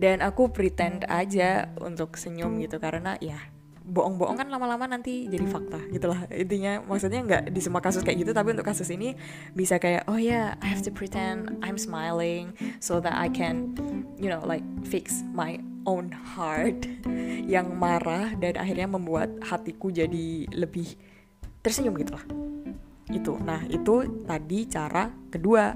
Dan 0.00 0.18
aku 0.18 0.50
pretend 0.50 1.06
aja 1.06 1.70
untuk 1.78 2.18
senyum 2.18 2.58
gitu 2.58 2.82
karena 2.82 3.14
ya 3.22 3.38
bohong-bohong 3.82 4.38
kan 4.38 4.48
lama-lama 4.48 4.86
nanti 4.86 5.26
jadi 5.26 5.42
fakta 5.46 5.78
gitulah 5.90 6.26
intinya 6.30 6.82
maksudnya 6.86 7.20
nggak 7.26 7.42
di 7.50 7.60
semua 7.60 7.82
kasus 7.82 8.06
kayak 8.06 8.22
gitu 8.22 8.32
tapi 8.32 8.54
untuk 8.54 8.66
kasus 8.66 8.86
ini 8.94 9.18
bisa 9.52 9.82
kayak 9.82 10.06
oh 10.06 10.16
ya 10.16 10.56
yeah, 10.56 10.62
I 10.62 10.70
have 10.70 10.86
to 10.86 10.92
pretend 10.94 11.58
I'm 11.66 11.76
smiling 11.76 12.54
so 12.78 13.02
that 13.02 13.14
I 13.18 13.26
can 13.26 13.74
you 14.18 14.30
know 14.30 14.40
like 14.46 14.62
fix 14.86 15.26
my 15.34 15.58
own 15.82 16.14
heart 16.14 16.86
yang 17.54 17.74
marah 17.74 18.34
dan 18.38 18.54
akhirnya 18.54 18.86
membuat 18.86 19.34
hatiku 19.42 19.90
jadi 19.90 20.46
lebih 20.54 20.94
tersenyum 21.62 21.98
gitulah 21.98 22.22
itu. 23.10 23.34
Nah 23.42 23.66
itu 23.68 24.24
tadi 24.24 24.66
cara 24.66 25.10
kedua 25.28 25.74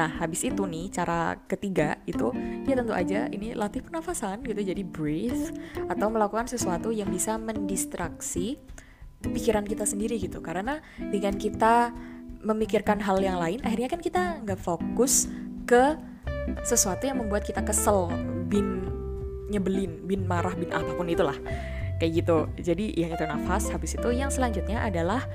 Nah, 0.00 0.08
habis 0.16 0.40
itu 0.48 0.64
nih 0.64 0.88
cara 0.88 1.36
ketiga 1.44 2.00
itu 2.08 2.32
ya 2.64 2.72
tentu 2.72 2.96
aja 2.96 3.28
ini 3.28 3.52
latih 3.52 3.84
pernafasan 3.84 4.40
gitu 4.48 4.64
jadi 4.64 4.80
breathe 4.80 5.52
atau 5.92 6.08
melakukan 6.08 6.48
sesuatu 6.48 6.88
yang 6.88 7.12
bisa 7.12 7.36
mendistraksi 7.36 8.56
pikiran 9.20 9.68
kita 9.68 9.84
sendiri 9.84 10.16
gitu. 10.16 10.40
Karena 10.40 10.80
dengan 10.96 11.36
kita 11.36 11.92
memikirkan 12.40 12.96
hal 13.04 13.20
yang 13.20 13.36
lain 13.36 13.60
akhirnya 13.60 13.92
kan 13.92 14.00
kita 14.00 14.40
nggak 14.40 14.56
fokus 14.56 15.28
ke 15.68 16.00
sesuatu 16.64 17.04
yang 17.04 17.20
membuat 17.20 17.44
kita 17.44 17.60
kesel, 17.60 18.08
bin 18.48 18.88
nyebelin, 19.52 20.00
bin 20.08 20.24
marah, 20.24 20.56
bin 20.56 20.72
apa 20.72 20.96
pun 20.96 21.12
itulah. 21.12 21.36
Kayak 22.00 22.24
gitu. 22.24 22.38
Jadi 22.72 22.96
yang 22.96 23.12
itu 23.12 23.28
nafas, 23.28 23.68
habis 23.68 24.00
itu 24.00 24.08
yang 24.16 24.32
selanjutnya 24.32 24.80
adalah 24.80 25.28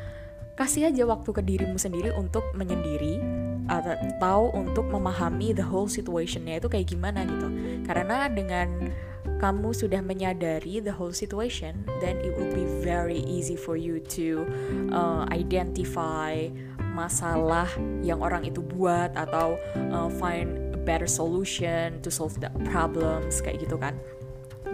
kasih 0.58 0.90
aja 0.90 1.06
waktu 1.06 1.30
ke 1.30 1.42
dirimu 1.46 1.78
sendiri 1.78 2.10
untuk 2.18 2.42
menyendiri 2.58 3.22
atau 3.70 4.54
untuk 4.54 4.88
memahami 4.90 5.52
the 5.54 5.66
whole 5.66 5.90
situationnya 5.90 6.62
itu 6.62 6.68
kayak 6.70 6.88
gimana 6.90 7.26
gitu. 7.26 7.48
Karena 7.86 8.30
dengan 8.30 8.90
kamu 9.36 9.76
sudah 9.76 10.00
menyadari 10.00 10.80
the 10.80 10.94
whole 10.94 11.12
situation 11.12 11.84
then 12.00 12.16
it 12.24 12.32
will 12.40 12.50
be 12.56 12.64
very 12.80 13.20
easy 13.28 13.60
for 13.60 13.76
you 13.76 14.00
to 14.00 14.48
uh, 14.96 15.28
identify 15.28 16.48
masalah 16.96 17.68
yang 18.00 18.24
orang 18.24 18.48
itu 18.48 18.64
buat 18.64 19.12
atau 19.20 19.60
uh, 19.92 20.08
find 20.16 20.56
a 20.72 20.80
better 20.80 21.06
solution 21.06 22.00
to 22.00 22.08
solve 22.08 22.40
the 22.40 22.48
problems 22.72 23.44
kayak 23.44 23.60
gitu 23.68 23.76
kan. 23.76 24.00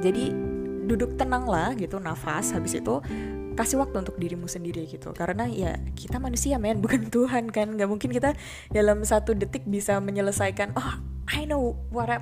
Jadi 0.05 0.29
duduk 0.85 1.17
tenang 1.17 1.49
lah 1.49 1.73
gitu 1.73 1.97
nafas 1.97 2.53
habis 2.53 2.77
itu 2.77 3.01
kasih 3.61 3.77
waktu 3.77 4.01
untuk 4.01 4.17
dirimu 4.17 4.49
sendiri 4.49 4.89
gitu 4.89 5.13
karena 5.13 5.45
ya 5.45 5.77
kita 5.93 6.17
manusia 6.17 6.57
men 6.57 6.81
bukan 6.83 7.07
Tuhan 7.13 7.53
kan 7.53 7.77
nggak 7.77 7.89
mungkin 7.89 8.09
kita 8.09 8.33
dalam 8.73 9.05
satu 9.05 9.37
detik 9.37 9.69
bisa 9.69 10.01
menyelesaikan 10.01 10.73
oh 10.73 10.97
I 11.29 11.45
know 11.45 11.77
what 11.93 12.09
I 12.09 12.19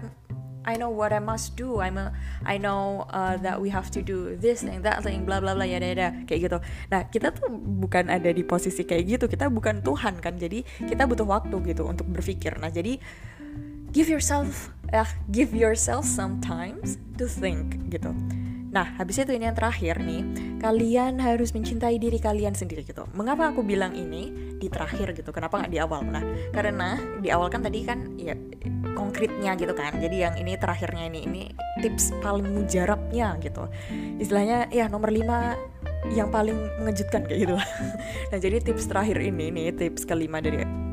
I 0.69 0.75
know 0.75 0.91
what 0.91 1.15
I 1.15 1.24
must 1.24 1.55
do. 1.55 1.79
I'm 1.79 1.98
a, 1.98 2.12
I 2.43 2.60
know 2.60 3.08
uh, 3.10 3.39
that 3.41 3.58
we 3.58 3.72
have 3.72 3.89
to 3.96 4.03
do 4.03 4.36
this 4.36 4.62
thing, 4.62 4.84
that 4.84 5.01
thing, 5.01 5.24
bla 5.24 5.39
bla 5.39 5.55
bla 5.55 5.63
ya 5.63 5.79
ya 5.79 6.12
kayak 6.27 6.39
gitu. 6.46 6.58
Nah 6.91 7.08
kita 7.08 7.31
tuh 7.31 7.48
bukan 7.50 8.12
ada 8.12 8.29
di 8.29 8.43
posisi 8.43 8.84
kayak 8.84 9.03
gitu. 9.08 9.25
Kita 9.31 9.48
bukan 9.48 9.81
Tuhan 9.81 10.19
kan. 10.19 10.36
Jadi 10.36 10.62
kita 10.84 11.08
butuh 11.08 11.25
waktu 11.25 11.55
gitu 11.74 11.88
untuk 11.88 12.05
berpikir. 12.12 12.60
Nah 12.60 12.69
jadi 12.69 13.00
give 13.96 14.12
yourself, 14.12 14.69
uh, 14.91 15.08
give 15.31 15.55
yourself 15.55 16.03
some 16.03 16.43
times 16.43 17.00
to 17.15 17.25
think 17.25 17.79
gitu. 17.88 18.12
Nah, 18.70 18.98
habis 19.02 19.18
itu 19.18 19.34
ini 19.34 19.50
yang 19.50 19.58
terakhir 19.58 19.98
nih, 19.98 20.22
kalian 20.62 21.18
harus 21.18 21.58
mencintai 21.58 21.98
diri 21.98 22.22
kalian 22.22 22.54
sendiri 22.54 22.86
gitu. 22.86 23.10
Mengapa 23.18 23.50
aku 23.50 23.66
bilang 23.66 23.98
ini 23.98 24.56
di 24.62 24.70
terakhir 24.70 25.18
gitu? 25.18 25.34
Kenapa 25.34 25.62
nggak 25.62 25.74
di 25.74 25.80
awal? 25.82 26.06
Nah, 26.06 26.22
karena 26.54 27.02
di 27.18 27.34
awal 27.34 27.50
kan 27.50 27.66
tadi 27.66 27.82
kan 27.82 28.14
ya 28.22 28.38
konkretnya 28.94 29.58
gitu 29.58 29.74
kan. 29.74 29.98
Jadi 29.98 30.22
yang 30.22 30.38
ini 30.38 30.54
terakhirnya 30.54 31.10
ini 31.10 31.20
ini 31.26 31.44
tips 31.82 32.14
paling 32.22 32.46
mujarabnya 32.46 33.42
gitu. 33.42 33.66
Istilahnya 34.22 34.70
ya 34.70 34.86
nomor 34.86 35.10
5 35.10 36.14
yang 36.14 36.30
paling 36.30 36.56
mengejutkan 36.78 37.26
kayak 37.26 37.50
gitu. 37.50 37.56
nah, 38.30 38.38
jadi 38.38 38.62
tips 38.62 38.86
terakhir 38.86 39.18
ini 39.18 39.50
nih 39.50 39.74
tips 39.74 40.06
kelima 40.06 40.40
dari 40.46 40.88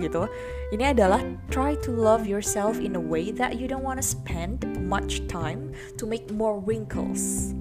gitu. 0.00 0.26
Ini 0.72 0.96
adalah 0.96 1.22
try 1.52 1.76
to 1.84 1.92
love 1.92 2.24
yourself 2.24 2.80
in 2.80 2.96
a 2.96 3.02
way 3.02 3.30
that 3.30 3.60
you 3.60 3.68
don't 3.68 3.84
want 3.84 4.00
to 4.00 4.06
spend 4.06 4.64
much 4.82 5.22
time 5.28 5.70
to 6.00 6.08
make 6.08 6.32
more 6.32 6.58
wrinkles 6.58 7.52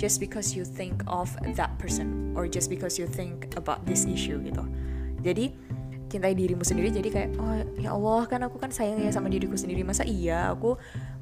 just 0.00 0.16
because 0.16 0.56
you 0.56 0.64
think 0.64 1.04
of 1.08 1.28
that 1.56 1.76
person 1.76 2.32
or 2.32 2.48
just 2.48 2.72
because 2.72 2.96
you 2.96 3.04
think 3.04 3.52
about 3.56 3.84
this 3.84 4.08
issue 4.08 4.40
gitu. 4.40 4.64
Jadi 5.20 5.52
cintai 6.10 6.34
dirimu 6.34 6.66
sendiri 6.66 6.90
jadi 6.90 7.08
kayak 7.08 7.30
oh 7.38 7.54
ya 7.78 7.94
Allah 7.94 8.26
kan 8.26 8.42
aku 8.42 8.58
kan 8.58 8.74
sayang 8.74 8.98
ya 8.98 9.14
sama 9.14 9.30
diriku 9.30 9.54
sendiri 9.54 9.86
masa 9.86 10.02
iya 10.02 10.50
aku 10.50 10.74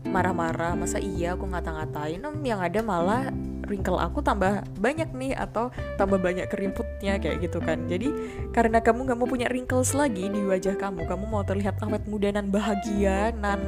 marah-marah 0.09 0.73
masa 0.79 0.97
iya 0.97 1.37
aku 1.37 1.45
ngata-ngatain? 1.45 2.25
Yang 2.41 2.61
ada 2.63 2.81
malah 2.81 3.23
wrinkle 3.69 4.01
aku 4.01 4.25
tambah 4.25 4.65
banyak 4.81 5.13
nih 5.13 5.37
atau 5.37 5.69
tambah 6.01 6.17
banyak 6.19 6.49
kerimputnya 6.49 7.21
kayak 7.21 7.45
gitu 7.45 7.61
kan. 7.61 7.85
Jadi 7.87 8.11
karena 8.51 8.81
kamu 8.81 9.07
nggak 9.07 9.19
mau 9.21 9.29
punya 9.29 9.47
wrinkles 9.53 9.93
lagi 9.93 10.27
di 10.27 10.41
wajah 10.43 10.75
kamu 10.75 11.05
kamu 11.05 11.25
mau 11.29 11.45
terlihat 11.45 11.79
awet 11.85 12.09
muda 12.09 12.33
dan 12.33 12.49
bahagia 12.49 13.31
nan 13.37 13.61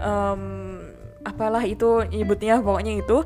um, 0.00 0.42
apalah 1.22 1.62
itu 1.62 2.08
nyebutnya 2.08 2.64
pokoknya 2.64 3.04
itu. 3.04 3.22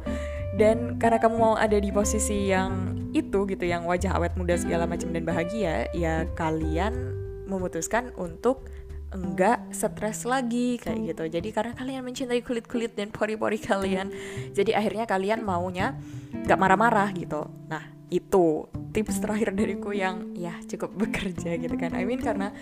Dan 0.59 0.99
karena 0.99 1.23
kamu 1.23 1.37
mau 1.39 1.55
ada 1.55 1.79
di 1.79 1.95
posisi 1.95 2.51
yang 2.51 2.99
itu 3.15 3.47
gitu 3.49 3.65
yang 3.65 3.87
wajah 3.89 4.19
awet 4.19 4.35
muda 4.37 4.59
segala 4.59 4.85
macam 4.85 5.09
dan 5.15 5.25
bahagia 5.25 5.89
ya 5.97 6.29
kalian 6.37 7.15
memutuskan 7.49 8.13
untuk 8.21 8.69
enggak 9.09 9.73
stres 9.73 10.29
lagi 10.29 10.77
kayak 10.77 11.15
gitu 11.15 11.25
jadi 11.41 11.49
karena 11.49 11.73
kalian 11.73 12.03
mencintai 12.05 12.45
kulit 12.45 12.69
kulit 12.69 12.93
dan 12.93 13.09
pori 13.09 13.41
pori 13.41 13.57
kalian 13.57 14.13
jadi 14.53 14.77
akhirnya 14.77 15.09
kalian 15.09 15.41
maunya 15.41 15.97
nggak 16.33 16.59
marah 16.61 16.79
marah 16.79 17.09
gitu 17.17 17.49
nah 17.69 17.85
itu 18.09 18.69
tips 18.93 19.21
terakhir 19.21 19.53
dariku 19.53 19.93
yang 19.93 20.33
ya 20.37 20.57
cukup 20.65 20.93
bekerja 20.97 21.57
gitu 21.57 21.77
kan 21.77 21.97
I 21.97 22.05
mean 22.05 22.21
karena 22.21 22.53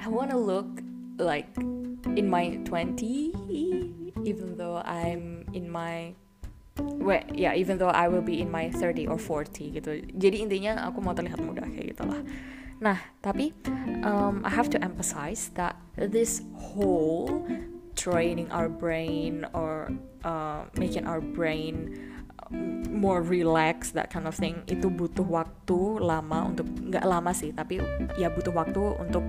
I 0.00 0.08
wanna 0.12 0.36
look 0.36 0.68
like 1.16 1.48
in 2.16 2.28
my 2.28 2.60
20 2.68 3.00
even 4.24 4.56
though 4.60 4.84
I'm 4.84 5.48
in 5.56 5.68
my 5.68 6.16
Well, 6.74 7.22
yeah, 7.30 7.54
even 7.54 7.78
though 7.78 7.94
I 7.94 8.10
will 8.10 8.24
be 8.24 8.42
in 8.42 8.50
my 8.50 8.66
30 8.66 9.06
or 9.06 9.14
40 9.14 9.78
gitu. 9.78 9.90
Jadi 10.10 10.42
intinya 10.42 10.90
aku 10.90 10.98
mau 10.98 11.14
terlihat 11.14 11.38
muda 11.38 11.62
kayak 11.70 11.94
gitulah. 11.94 12.18
Nah, 12.84 13.00
tapi 13.24 13.56
um, 14.04 14.44
I 14.44 14.52
have 14.52 14.68
to 14.76 14.78
emphasize 14.84 15.48
that 15.56 15.72
this 15.96 16.44
whole 16.52 17.48
training 17.96 18.52
our 18.52 18.68
brain 18.68 19.48
or 19.56 19.88
uh, 20.20 20.68
making 20.76 21.08
our 21.08 21.24
brain 21.24 21.96
um, 22.44 22.84
more 22.92 23.24
relaxed 23.24 23.96
that 23.96 24.12
kind 24.12 24.28
of 24.28 24.36
thing 24.36 24.60
itu 24.68 24.92
butuh 24.92 25.24
waktu 25.24 25.96
lama 25.96 26.52
untuk 26.52 26.68
nggak 26.68 27.08
lama 27.08 27.32
sih 27.32 27.56
tapi 27.56 27.80
ya 28.20 28.28
butuh 28.28 28.52
waktu 28.52 29.00
untuk 29.00 29.24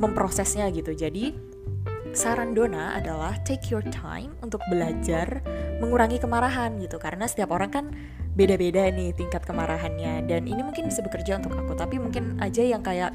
memprosesnya 0.00 0.72
gitu. 0.72 0.96
Jadi 0.96 1.36
saran 2.16 2.56
Dona 2.56 2.96
adalah 2.96 3.36
take 3.44 3.68
your 3.68 3.84
time 3.92 4.32
untuk 4.40 4.64
belajar 4.72 5.44
mengurangi 5.84 6.16
kemarahan 6.16 6.80
gitu. 6.80 6.96
Karena 6.96 7.28
setiap 7.28 7.52
orang 7.52 7.68
kan 7.68 7.92
beda-beda 8.40 8.88
nih 8.88 9.12
tingkat 9.12 9.44
kemarahannya. 9.44 10.24
Dan 10.24 10.48
ini 10.48 10.64
mungkin 10.64 10.88
bisa 10.88 11.04
bekerja 11.04 11.36
untuk 11.36 11.52
aku 11.52 11.76
tapi 11.76 12.00
mungkin 12.00 12.40
aja 12.40 12.64
yang 12.64 12.80
kayak 12.80 13.12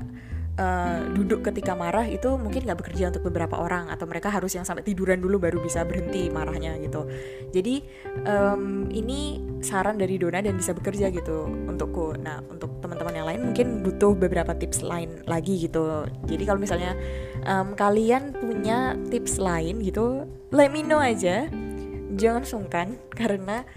uh, 0.60 1.02
duduk 1.18 1.42
ketika 1.50 1.74
marah 1.74 2.06
itu 2.08 2.36
mungkin 2.38 2.62
nggak 2.70 2.80
bekerja 2.86 3.10
untuk 3.10 3.26
beberapa 3.32 3.58
orang 3.58 3.92
atau 3.92 4.06
mereka 4.06 4.30
harus 4.32 4.54
yang 4.56 4.62
sampai 4.68 4.84
tiduran 4.86 5.20
dulu 5.20 5.40
baru 5.40 5.58
bisa 5.62 5.82
berhenti 5.82 6.30
marahnya 6.30 6.78
gitu. 6.78 7.08
Jadi 7.52 7.82
um, 8.28 8.86
ini 8.92 9.42
saran 9.66 9.98
dari 9.98 10.20
Dona 10.20 10.46
dan 10.46 10.56
bisa 10.60 10.78
bekerja 10.78 11.10
gitu 11.10 11.50
untukku. 11.50 12.16
Nah 12.20 12.46
untuk 12.46 12.78
teman-teman 12.86 13.14
yang 13.18 13.28
lain 13.28 13.42
mungkin 13.52 13.68
butuh 13.82 14.14
beberapa 14.14 14.54
tips 14.56 14.86
lain 14.86 15.24
lagi 15.26 15.58
gitu. 15.58 16.06
Jadi 16.30 16.44
kalau 16.46 16.60
misalnya 16.62 16.94
um, 17.50 17.74
kalian 17.74 18.36
punya 18.36 18.94
tips 19.10 19.42
lain 19.42 19.82
gitu 19.82 20.30
let 20.54 20.72
me 20.72 20.86
know 20.86 21.02
aja. 21.02 21.50
Jangan 22.16 22.48
sungkan 22.48 22.96
karena 23.12 23.68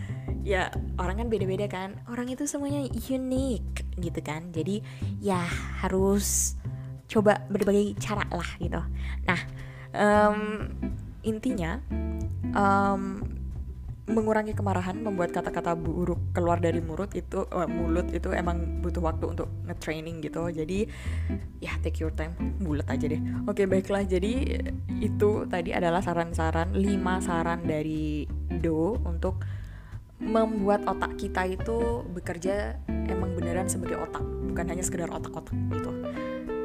ya 0.44 0.72
orang 0.98 1.24
kan 1.24 1.28
beda-beda 1.28 1.66
kan. 1.68 2.00
Orang 2.08 2.28
itu 2.32 2.44
semuanya 2.44 2.84
unik 2.88 3.98
gitu 4.00 4.20
kan. 4.24 4.50
Jadi 4.54 4.80
ya 5.20 5.42
harus 5.84 6.58
coba 7.08 7.44
berbagai 7.48 7.96
cara 7.98 8.24
lah 8.28 8.50
gitu. 8.60 8.80
Nah 9.24 9.40
um, 9.96 10.68
intinya 11.24 11.80
um, 12.52 13.24
mengurangi 14.08 14.56
kemarahan 14.56 15.04
membuat 15.04 15.36
kata-kata 15.36 15.76
buruk 15.76 16.32
keluar 16.32 16.56
dari 16.56 16.80
mulut 16.80 17.12
itu 17.12 17.44
uh, 17.52 17.68
mulut 17.68 18.08
itu 18.08 18.32
emang 18.32 18.80
butuh 18.80 19.04
waktu 19.04 19.36
untuk 19.36 19.48
nge-training 19.68 20.24
gitu. 20.24 20.48
Jadi 20.48 20.88
ya 21.60 21.76
take 21.84 22.00
your 22.00 22.12
time 22.16 22.32
bulat 22.56 22.88
aja 22.88 23.04
deh. 23.04 23.20
Oke 23.44 23.68
baiklah. 23.68 24.08
Jadi 24.08 24.56
itu 25.04 25.44
tadi 25.46 25.76
adalah 25.76 26.00
saran-saran 26.00 26.72
5 26.72 26.80
saran 27.20 27.68
dari 27.68 28.24
Do 28.48 28.96
untuk 29.04 29.44
membuat 30.18 30.82
otak 30.84 31.14
kita 31.16 31.46
itu 31.46 32.02
bekerja 32.10 32.74
emang 33.06 33.38
beneran 33.38 33.70
sebagai 33.70 34.02
otak 34.02 34.22
bukan 34.50 34.74
hanya 34.74 34.82
sekedar 34.82 35.08
otak-otak 35.08 35.54
gitu. 35.70 35.90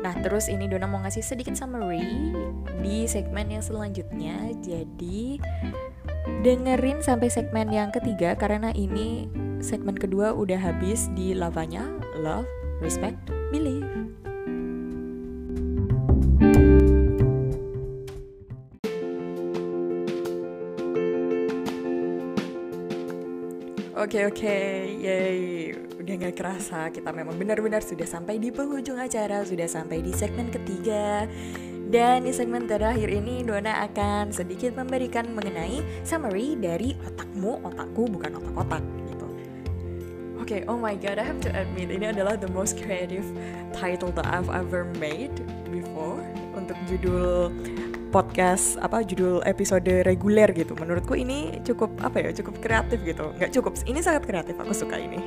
Nah 0.02 0.14
terus 0.20 0.50
ini 0.50 0.66
Dona 0.66 0.90
mau 0.90 1.00
ngasih 1.06 1.22
sedikit 1.22 1.54
summary 1.54 2.34
di 2.82 3.06
segmen 3.06 3.54
yang 3.54 3.64
selanjutnya. 3.64 4.52
Jadi 4.60 5.38
dengerin 6.42 7.00
sampai 7.00 7.30
segmen 7.30 7.70
yang 7.70 7.94
ketiga 7.94 8.36
karena 8.36 8.74
ini 8.74 9.30
segmen 9.62 9.96
kedua 9.96 10.34
udah 10.34 10.58
habis 10.58 11.08
di 11.14 11.38
lavanya. 11.38 11.86
Love 12.18 12.50
respect 12.82 13.16
believe 13.54 13.93
Oke 24.04 24.28
oke, 24.28 24.60
yay, 25.00 25.72
udah 25.96 26.28
gak 26.28 26.36
kerasa 26.36 26.92
kita 26.92 27.16
memang 27.16 27.40
benar-benar 27.40 27.80
sudah 27.80 28.04
sampai 28.04 28.36
di 28.36 28.52
penghujung 28.52 29.00
acara, 29.00 29.48
sudah 29.48 29.64
sampai 29.64 30.04
di 30.04 30.12
segmen 30.12 30.52
ketiga. 30.52 31.24
Dan 31.88 32.28
di 32.28 32.36
segmen 32.36 32.68
terakhir 32.68 33.08
ini 33.08 33.48
Dona 33.48 33.80
akan 33.88 34.36
sedikit 34.36 34.76
memberikan 34.76 35.32
mengenai 35.32 36.04
summary 36.04 36.60
dari 36.60 37.00
otakmu, 37.00 37.64
otakku 37.64 38.04
bukan 38.12 38.44
otak-otak 38.44 38.84
gitu. 39.08 39.28
Oke, 40.36 40.60
okay, 40.60 40.62
oh 40.68 40.76
my 40.76 41.00
god, 41.00 41.16
I 41.16 41.24
have 41.24 41.40
to 41.48 41.56
admit 41.56 41.88
ini 41.88 42.12
adalah 42.12 42.36
the 42.36 42.52
most 42.52 42.76
creative 42.84 43.24
title 43.72 44.12
that 44.20 44.28
I've 44.28 44.52
ever 44.52 44.84
made 45.00 45.32
before 45.72 46.20
untuk 46.60 46.76
judul 46.92 47.56
podcast 48.14 48.78
apa 48.78 49.02
judul 49.02 49.42
episode 49.50 50.06
reguler 50.06 50.54
gitu. 50.54 50.78
Menurutku 50.78 51.18
ini 51.18 51.58
cukup 51.66 51.90
apa 52.06 52.22
ya 52.22 52.30
cukup 52.30 52.62
kreatif 52.62 53.02
gitu. 53.02 53.34
Nggak 53.34 53.50
cukup 53.58 53.74
ini 53.90 54.00
sangat 54.06 54.30
kreatif 54.30 54.54
aku 54.54 54.70
suka 54.70 55.02
ini. 55.02 55.18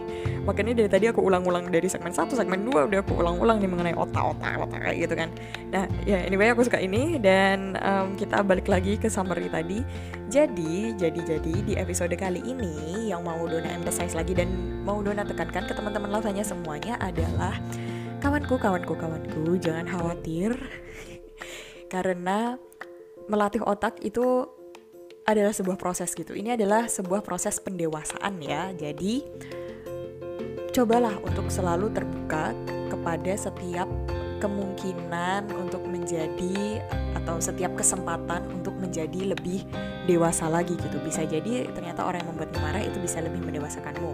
Makanya 0.46 0.78
dari 0.78 0.86
tadi 0.86 1.10
aku 1.10 1.26
ulang-ulang 1.26 1.66
dari 1.74 1.90
segmen 1.90 2.14
satu 2.14 2.38
segmen 2.38 2.62
dua 2.62 2.86
udah 2.86 3.02
aku 3.02 3.18
ulang-ulang 3.18 3.58
nih 3.58 3.66
mengenai 3.66 3.94
otak-otak 3.98 4.54
otak 4.62 4.78
kayak 4.86 4.96
gitu 5.02 5.14
kan. 5.18 5.28
Nah 5.74 5.90
ya 6.06 6.22
anyway 6.22 6.54
aku 6.54 6.62
suka 6.62 6.78
ini. 6.78 7.18
Dan 7.18 7.74
um, 7.82 8.14
kita 8.14 8.46
balik 8.46 8.70
lagi 8.70 8.94
ke 8.94 9.10
summary 9.10 9.50
tadi. 9.50 9.82
Jadi 10.30 10.94
jadi 10.94 11.20
jadi 11.26 11.54
di 11.66 11.74
episode 11.74 12.14
kali 12.14 12.38
ini 12.46 13.10
yang 13.10 13.26
mau 13.26 13.42
Dona 13.50 13.74
emphasize 13.74 14.14
lagi 14.14 14.38
dan 14.38 14.46
mau 14.86 15.02
Dona 15.02 15.26
tekankan 15.26 15.66
ke 15.66 15.74
teman-teman 15.74 16.14
lavanya 16.14 16.46
semuanya 16.46 16.94
adalah 17.02 17.58
kawanku 18.22 18.54
kawanku 18.54 18.94
kawanku. 18.94 19.58
Jangan 19.58 19.90
khawatir. 19.90 20.54
Karena 21.92 22.54
melatih 23.26 23.62
otak 23.62 23.98
itu 24.02 24.46
adalah 25.26 25.50
sebuah 25.50 25.74
proses 25.74 26.14
gitu. 26.14 26.32
Ini 26.32 26.54
adalah 26.54 26.86
sebuah 26.86 27.26
proses 27.26 27.58
pendewasaan 27.58 28.38
ya. 28.38 28.70
Jadi 28.72 29.26
cobalah 30.70 31.18
untuk 31.26 31.50
selalu 31.50 31.90
terbuka 31.90 32.54
kepada 32.86 33.34
setiap 33.34 33.90
kemungkinan 34.38 35.48
untuk 35.56 35.82
menjadi 35.88 36.84
atau 37.16 37.42
setiap 37.42 37.74
kesempatan 37.74 38.46
untuk 38.52 38.76
menjadi 38.78 39.34
lebih 39.34 39.66
dewasa 40.06 40.46
lagi 40.46 40.78
gitu. 40.78 41.02
Bisa 41.02 41.26
jadi 41.26 41.66
ternyata 41.74 42.06
orang 42.06 42.22
yang 42.22 42.30
membuatmu 42.36 42.58
marah 42.62 42.84
itu 42.84 43.02
bisa 43.02 43.18
lebih 43.18 43.42
mendewasakanmu. 43.42 44.12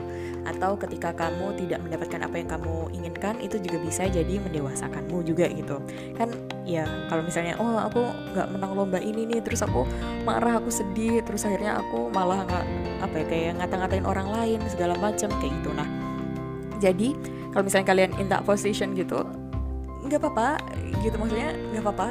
Atau 0.48 0.80
ketika 0.80 1.12
kamu 1.12 1.52
tidak 1.60 1.84
mendapatkan 1.84 2.20
apa 2.24 2.36
yang 2.40 2.48
kamu 2.48 2.76
inginkan 2.96 3.36
itu 3.44 3.60
juga 3.60 3.78
bisa 3.84 4.08
jadi 4.08 4.40
mendewasakanmu 4.40 5.20
juga 5.28 5.50
gitu. 5.52 5.76
Kan 6.16 6.32
ya 6.62 6.86
kalau 7.10 7.26
misalnya 7.26 7.58
oh 7.58 7.74
aku 7.74 8.06
nggak 8.34 8.46
menang 8.54 8.72
lomba 8.78 8.98
ini 9.02 9.26
nih 9.26 9.42
terus 9.42 9.66
aku 9.66 9.82
marah 10.22 10.62
aku 10.62 10.70
sedih 10.70 11.18
terus 11.26 11.42
akhirnya 11.42 11.82
aku 11.82 12.06
malah 12.14 12.46
nggak 12.46 12.64
apa 13.02 13.14
ya 13.18 13.24
kayak 13.26 13.52
ngata-ngatain 13.58 14.06
orang 14.06 14.28
lain 14.30 14.58
segala 14.70 14.94
macam 14.94 15.28
kayak 15.42 15.52
gitu. 15.58 15.70
Nah, 15.74 15.88
jadi 16.78 17.18
kalau 17.50 17.62
misalnya 17.66 17.86
kalian 17.90 18.10
in 18.22 18.26
that 18.30 18.46
position 18.46 18.94
gitu 18.94 19.26
nggak 20.02 20.18
apa-apa 20.18 20.58
gitu 21.02 21.14
maksudnya 21.18 21.54
nggak 21.74 21.82
apa-apa. 21.82 22.08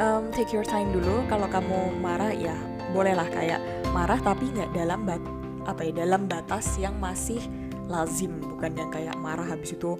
Um, 0.00 0.32
take 0.32 0.54
your 0.54 0.64
time 0.64 0.94
dulu. 0.94 1.26
Kalau 1.26 1.50
kamu 1.50 1.98
marah 1.98 2.32
ya 2.32 2.54
bolehlah 2.94 3.26
kayak 3.30 3.60
marah 3.90 4.18
tapi 4.22 4.50
nggak 4.54 4.70
dalam 4.74 5.02
bat 5.02 5.22
apa 5.66 5.82
ya 5.84 5.92
dalam 6.06 6.30
batas 6.30 6.78
yang 6.78 6.94
masih 7.02 7.42
lazim. 7.90 8.38
Bukan 8.38 8.70
yang 8.78 8.90
kayak 8.94 9.18
marah 9.18 9.46
habis 9.46 9.74
itu 9.74 9.98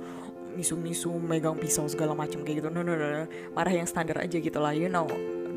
misu-misu 0.54 1.14
megang 1.18 1.56
pisau 1.58 1.86
segala 1.86 2.14
macam 2.14 2.42
kayak 2.42 2.64
gitu. 2.64 2.68
No, 2.70 2.82
no 2.82 2.94
no 2.94 3.06
no. 3.06 3.24
Marah 3.54 3.74
yang 3.74 3.86
standar 3.86 4.18
aja 4.20 4.36
gitu 4.38 4.58
lah. 4.58 4.74
You 4.74 4.90
know 4.90 5.06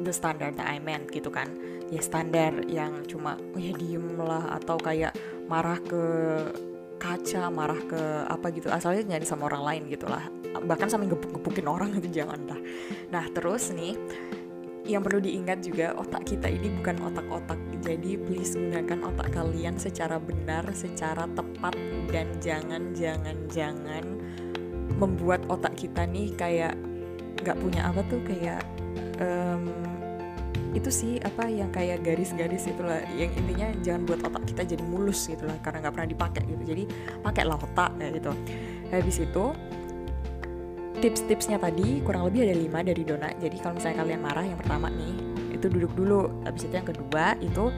the 0.03 0.13
standard 0.13 0.57
that 0.59 0.67
I 0.67 0.81
meant 0.81 1.09
gitu 1.09 1.29
kan. 1.29 1.49
Ya 1.93 2.01
standar 2.01 2.65
yang 2.65 3.05
cuma 3.05 3.37
oh 3.53 3.61
ya 3.61 3.73
diem 3.77 4.17
lah. 4.17 4.57
Atau 4.57 4.77
kayak 4.81 5.13
marah 5.45 5.77
ke 5.83 6.03
kaca 7.03 7.51
marah 7.51 7.81
ke 7.83 8.01
apa 8.31 8.47
gitu. 8.55 8.71
Asalnya 8.71 9.15
nyari 9.15 9.25
sama 9.27 9.51
orang 9.51 9.63
lain 9.63 9.83
gitu 9.91 10.07
lah. 10.07 10.23
Bahkan 10.53 10.87
sampai 10.87 11.11
gepuk-gepukin 11.11 11.67
orang 11.67 11.91
itu 11.99 12.07
jangan 12.09 12.39
dah. 12.47 12.59
Nah 13.11 13.27
terus 13.35 13.75
nih 13.75 13.99
yang 14.83 14.99
perlu 14.99 15.23
diingat 15.23 15.63
juga 15.63 15.95
otak 15.95 16.27
kita 16.27 16.47
ini 16.51 16.71
bukan 16.79 16.99
otak-otak. 17.11 17.59
Jadi 17.83 18.15
please 18.19 18.55
gunakan 18.55 19.11
otak 19.11 19.35
kalian 19.35 19.75
secara 19.75 20.15
benar 20.19 20.63
secara 20.71 21.27
tepat. 21.35 21.75
Dan 22.07 22.31
jangan 22.39 22.95
jangan 22.95 23.35
jangan 23.51 24.05
membuat 24.97 25.45
otak 25.49 25.73
kita 25.77 26.05
nih 26.05 26.33
kayak 26.37 26.77
nggak 27.43 27.57
punya 27.59 27.89
apa 27.89 28.01
tuh 28.07 28.21
kayak 28.23 28.63
um, 29.19 29.67
itu 30.73 30.89
sih 30.89 31.13
apa 31.21 31.45
yang 31.45 31.69
kayak 31.69 32.01
garis-garis 32.01 32.65
itulah 32.65 32.97
yang 33.13 33.29
intinya 33.37 33.69
jangan 33.85 34.01
buat 34.09 34.19
otak 34.25 34.43
kita 34.49 34.73
jadi 34.73 34.83
mulus 34.89 35.29
gitu 35.29 35.45
lah 35.45 35.57
karena 35.61 35.85
nggak 35.85 35.93
pernah 35.93 36.09
dipakai 36.09 36.43
gitu. 36.49 36.63
Jadi 36.65 36.83
pakailah 37.21 37.57
otak 37.61 37.93
kayak 38.01 38.11
gitu. 38.17 38.31
Habis 38.89 39.17
itu 39.21 39.45
tips-tipsnya 40.97 41.57
tadi 41.61 42.01
kurang 42.01 42.25
lebih 42.25 42.49
ada 42.49 42.55
lima 42.57 42.79
dari 42.81 43.03
Dona. 43.05 43.29
Jadi 43.37 43.57
kalau 43.61 43.77
misalnya 43.77 43.97
kalian 44.01 44.21
marah 44.21 44.45
yang 44.49 44.57
pertama 44.57 44.89
nih 44.89 45.13
itu 45.53 45.65
duduk 45.69 45.93
dulu. 45.93 46.21
Habis 46.41 46.65
itu 46.65 46.73
yang 46.73 46.89
kedua 46.89 47.37
itu 47.37 47.69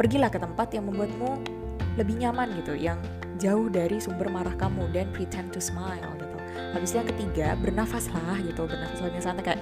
pergilah 0.00 0.32
ke 0.32 0.40
tempat 0.40 0.72
yang 0.72 0.88
membuatmu 0.88 1.30
lebih 2.00 2.24
nyaman 2.24 2.56
gitu 2.64 2.72
yang 2.72 2.96
jauh 3.36 3.68
dari 3.68 4.00
sumber 4.00 4.32
marah 4.32 4.56
kamu. 4.56 4.88
Dan 4.96 5.12
pretend 5.12 5.52
to 5.52 5.60
smile 5.60 6.13
habis 6.74 6.90
itu 6.90 6.98
yang 6.98 7.10
ketiga 7.14 7.48
bernafaslah 7.54 8.42
gitu 8.42 8.66
bernafas 8.66 8.98
lebih 9.00 9.22
santai 9.22 9.44
kayak 9.46 9.60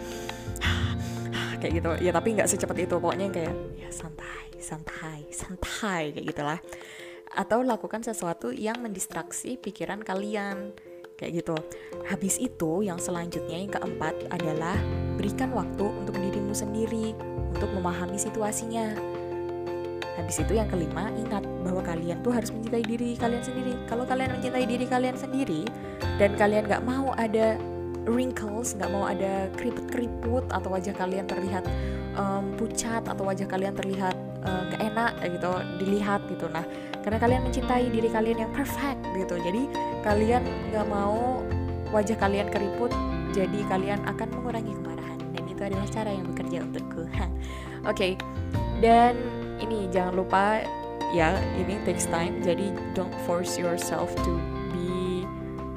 kayak 1.61 1.73
gitu. 1.79 1.91
Ya 2.01 2.11
tapi 2.17 2.29
nggak 2.35 2.49
secepat 2.49 2.77
itu. 2.81 2.97
Pokoknya 2.97 3.25
yang 3.29 3.37
kayak 3.37 3.55
ya 3.77 3.91
santai 3.93 4.49
santai 4.59 5.29
santai 5.31 6.17
kayak 6.17 6.27
gitulah. 6.33 6.59
Atau 7.33 7.65
lakukan 7.65 8.01
sesuatu 8.01 8.53
yang 8.53 8.81
mendistraksi 8.81 9.61
pikiran 9.61 10.01
kalian 10.01 10.73
kayak 11.21 11.45
gitu. 11.45 11.57
Habis 12.09 12.41
itu 12.41 12.83
yang 12.83 12.99
selanjutnya 12.99 13.63
yang 13.63 13.71
keempat 13.71 14.33
adalah 14.33 14.75
berikan 15.15 15.55
waktu 15.55 15.87
untuk 15.87 16.19
dirimu 16.19 16.51
sendiri 16.51 17.15
untuk 17.53 17.71
memahami 17.79 18.19
situasinya 18.19 18.97
habis 20.17 20.37
itu 20.45 20.53
yang 20.57 20.69
kelima 20.69 21.09
ingat 21.17 21.45
bahwa 21.65 21.81
kalian 21.81 22.21
tuh 22.21 22.33
harus 22.37 22.53
mencintai 22.53 22.85
diri 22.85 23.17
kalian 23.17 23.43
sendiri. 23.43 23.73
Kalau 23.89 24.05
kalian 24.05 24.31
mencintai 24.37 24.65
diri 24.69 24.87
kalian 24.87 25.17
sendiri 25.17 25.65
dan 26.21 26.37
kalian 26.37 26.69
gak 26.69 26.85
mau 26.85 27.17
ada 27.17 27.57
wrinkles 28.07 28.75
nggak 28.75 28.91
mau 28.91 29.07
ada 29.07 29.47
keriput-keriput 29.55 30.45
atau 30.51 30.69
wajah 30.75 30.95
kalian 30.99 31.23
terlihat 31.23 31.63
um, 32.19 32.51
pucat 32.59 33.07
atau 33.07 33.23
wajah 33.23 33.47
kalian 33.47 33.75
terlihat 33.79 34.15
uh, 34.43 34.63
gak 34.75 34.83
enak 34.83 35.13
gitu 35.23 35.53
dilihat 35.81 36.21
gitu. 36.29 36.47
Nah 36.51 36.67
karena 37.03 37.19
kalian 37.19 37.43
mencintai 37.47 37.87
diri 37.91 38.09
kalian 38.11 38.47
yang 38.47 38.53
perfect 38.55 39.01
gitu. 39.15 39.39
Jadi 39.39 39.71
kalian 40.07 40.43
nggak 40.71 40.87
mau 40.87 41.43
wajah 41.91 42.17
kalian 42.19 42.49
keriput 42.49 42.91
jadi 43.33 43.65
kalian 43.71 44.01
akan 44.07 44.29
mengurangi 44.35 44.73
kemarahan. 44.77 45.19
Dan 45.33 45.43
itu 45.49 45.63
adalah 45.65 45.87
cara 45.89 46.11
yang 46.13 46.27
bekerja 46.29 46.59
untukku. 46.63 47.03
Oke. 47.11 47.31
Okay. 47.91 48.13
dan 48.83 49.15
ini 49.63 49.87
jangan 49.95 50.19
lupa 50.19 50.61
ya 51.15 51.39
ini 51.57 51.79
takes 51.87 52.11
time. 52.11 52.43
Jadi 52.43 52.75
don't 52.99 53.15
force 53.25 53.55
yourself 53.57 54.11
to 54.27 54.33
be 54.75 55.23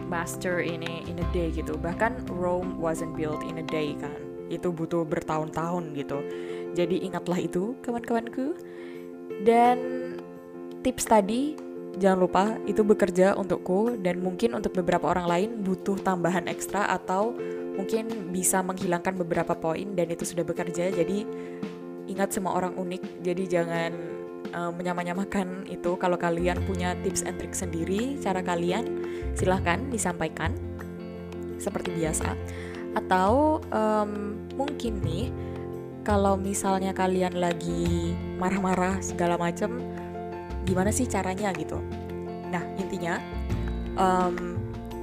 master 0.09 0.63
in 0.65 0.81
a, 0.81 1.05
in 1.05 1.21
a 1.21 1.27
day 1.29 1.53
gitu. 1.53 1.77
Bahkan 1.77 2.27
Rome 2.33 2.81
wasn't 2.81 3.13
built 3.13 3.45
in 3.45 3.61
a 3.61 3.65
day 3.65 3.93
kan. 3.95 4.17
Itu 4.49 4.73
butuh 4.73 5.05
bertahun-tahun 5.05 5.93
gitu. 5.93 6.19
Jadi 6.73 7.05
ingatlah 7.05 7.37
itu 7.39 7.77
kawan-kawanku. 7.85 8.57
Dan 9.45 9.77
tips 10.81 11.05
tadi 11.07 11.55
jangan 11.95 12.19
lupa 12.19 12.43
itu 12.65 12.81
bekerja 12.81 13.37
untukku. 13.37 14.01
Dan 14.01 14.25
mungkin 14.25 14.57
untuk 14.57 14.73
beberapa 14.73 15.13
orang 15.13 15.27
lain 15.29 15.49
butuh 15.61 15.99
tambahan 16.01 16.49
ekstra 16.49 16.89
atau 16.89 17.35
mungkin 17.75 18.31
bisa 18.31 18.63
menghilangkan 18.63 19.19
beberapa 19.19 19.51
poin 19.51 19.93
dan 19.99 20.07
itu 20.07 20.23
sudah 20.23 20.47
bekerja. 20.47 20.95
Jadi 20.95 21.27
ingat 22.05 22.33
semua 22.33 22.57
orang 22.57 22.77
unik 22.77 23.25
jadi 23.25 23.43
jangan 23.45 23.91
uh, 24.53 24.71
menyamanyamakan 24.71 25.65
itu. 25.67 25.97
Kalau 25.97 26.17
kalian 26.19 26.61
punya 26.65 26.93
tips 27.01 27.25
and 27.25 27.37
trick 27.41 27.57
sendiri 27.57 28.17
cara 28.21 28.45
kalian 28.45 29.03
silahkan 29.33 29.81
disampaikan 29.89 30.53
seperti 31.57 31.91
biasa. 31.95 32.37
Atau 32.95 33.59
um, 33.73 34.39
mungkin 34.55 35.01
nih 35.03 35.33
kalau 36.05 36.37
misalnya 36.37 36.93
kalian 36.93 37.41
lagi 37.41 38.13
marah-marah 38.37 39.01
segala 39.01 39.35
macem 39.35 39.81
gimana 40.63 40.93
sih 40.93 41.09
caranya 41.09 41.49
gitu? 41.57 41.81
Nah 42.53 42.61
intinya 42.77 43.17
um, 43.97 44.55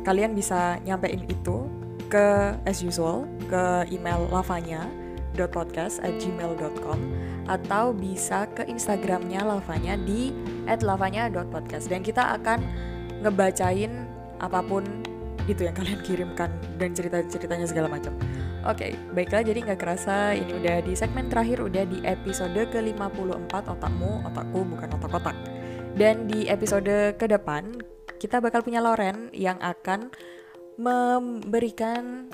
kalian 0.06 0.34
bisa 0.34 0.78
nyampein 0.86 1.26
itu 1.26 1.66
ke 2.06 2.54
as 2.68 2.84
usual 2.84 3.24
ke 3.48 3.88
email 3.88 4.28
lavanya 4.28 4.84
podcast 5.36 5.98
at 6.04 6.16
gmail.com 6.20 6.98
atau 7.48 7.90
bisa 7.90 8.46
ke 8.52 8.68
Instagramnya 8.68 9.42
Lavanya 9.42 9.98
di 9.98 10.30
@lavanya.podcast 10.68 11.90
dan 11.90 12.04
kita 12.04 12.38
akan 12.38 12.62
ngebacain 13.22 14.06
apa 14.42 14.60
pun 14.62 14.84
itu 15.50 15.66
yang 15.66 15.74
kalian 15.74 16.00
kirimkan 16.06 16.50
dan 16.78 16.94
cerita-ceritanya 16.94 17.66
segala 17.66 17.90
macam. 17.90 18.14
Oke, 18.62 18.78
okay, 18.78 18.92
baiklah 19.10 19.42
jadi 19.42 19.58
nggak 19.58 19.80
kerasa 19.82 20.38
ini 20.38 20.54
udah 20.54 20.86
di 20.86 20.94
segmen 20.94 21.26
terakhir 21.26 21.66
udah 21.66 21.82
di 21.82 21.98
episode 22.06 22.62
ke-54 22.70 23.50
otakmu, 23.50 24.22
otakku 24.22 24.60
bukan 24.62 24.88
otak-otak. 24.94 25.36
Dan 25.98 26.30
di 26.30 26.46
episode 26.46 27.18
ke 27.18 27.26
depan 27.26 27.74
kita 28.22 28.38
bakal 28.38 28.62
punya 28.62 28.78
Loren 28.78 29.34
yang 29.34 29.58
akan 29.58 30.14
memberikan 30.78 32.30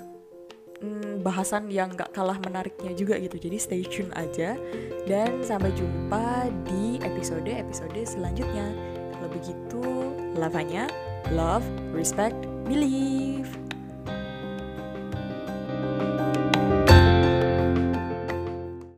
hmm, 0.83 1.23
bahasan 1.23 1.71
yang 1.71 1.93
gak 1.95 2.11
kalah 2.15 2.39
menariknya 2.43 2.95
juga 2.95 3.19
gitu. 3.19 3.39
Jadi 3.39 3.57
stay 3.59 3.83
tune 3.87 4.13
aja. 4.15 4.59
Dan 5.07 5.43
sampai 5.43 5.73
jumpa 5.75 6.51
di 6.69 7.01
episode-episode 7.01 7.99
selanjutnya. 8.05 8.67
Kalau 9.15 9.29
begitu 9.33 9.83
lavanya 10.39 10.87
love 11.35 11.67
respect 11.91 12.37
believe 12.69 13.51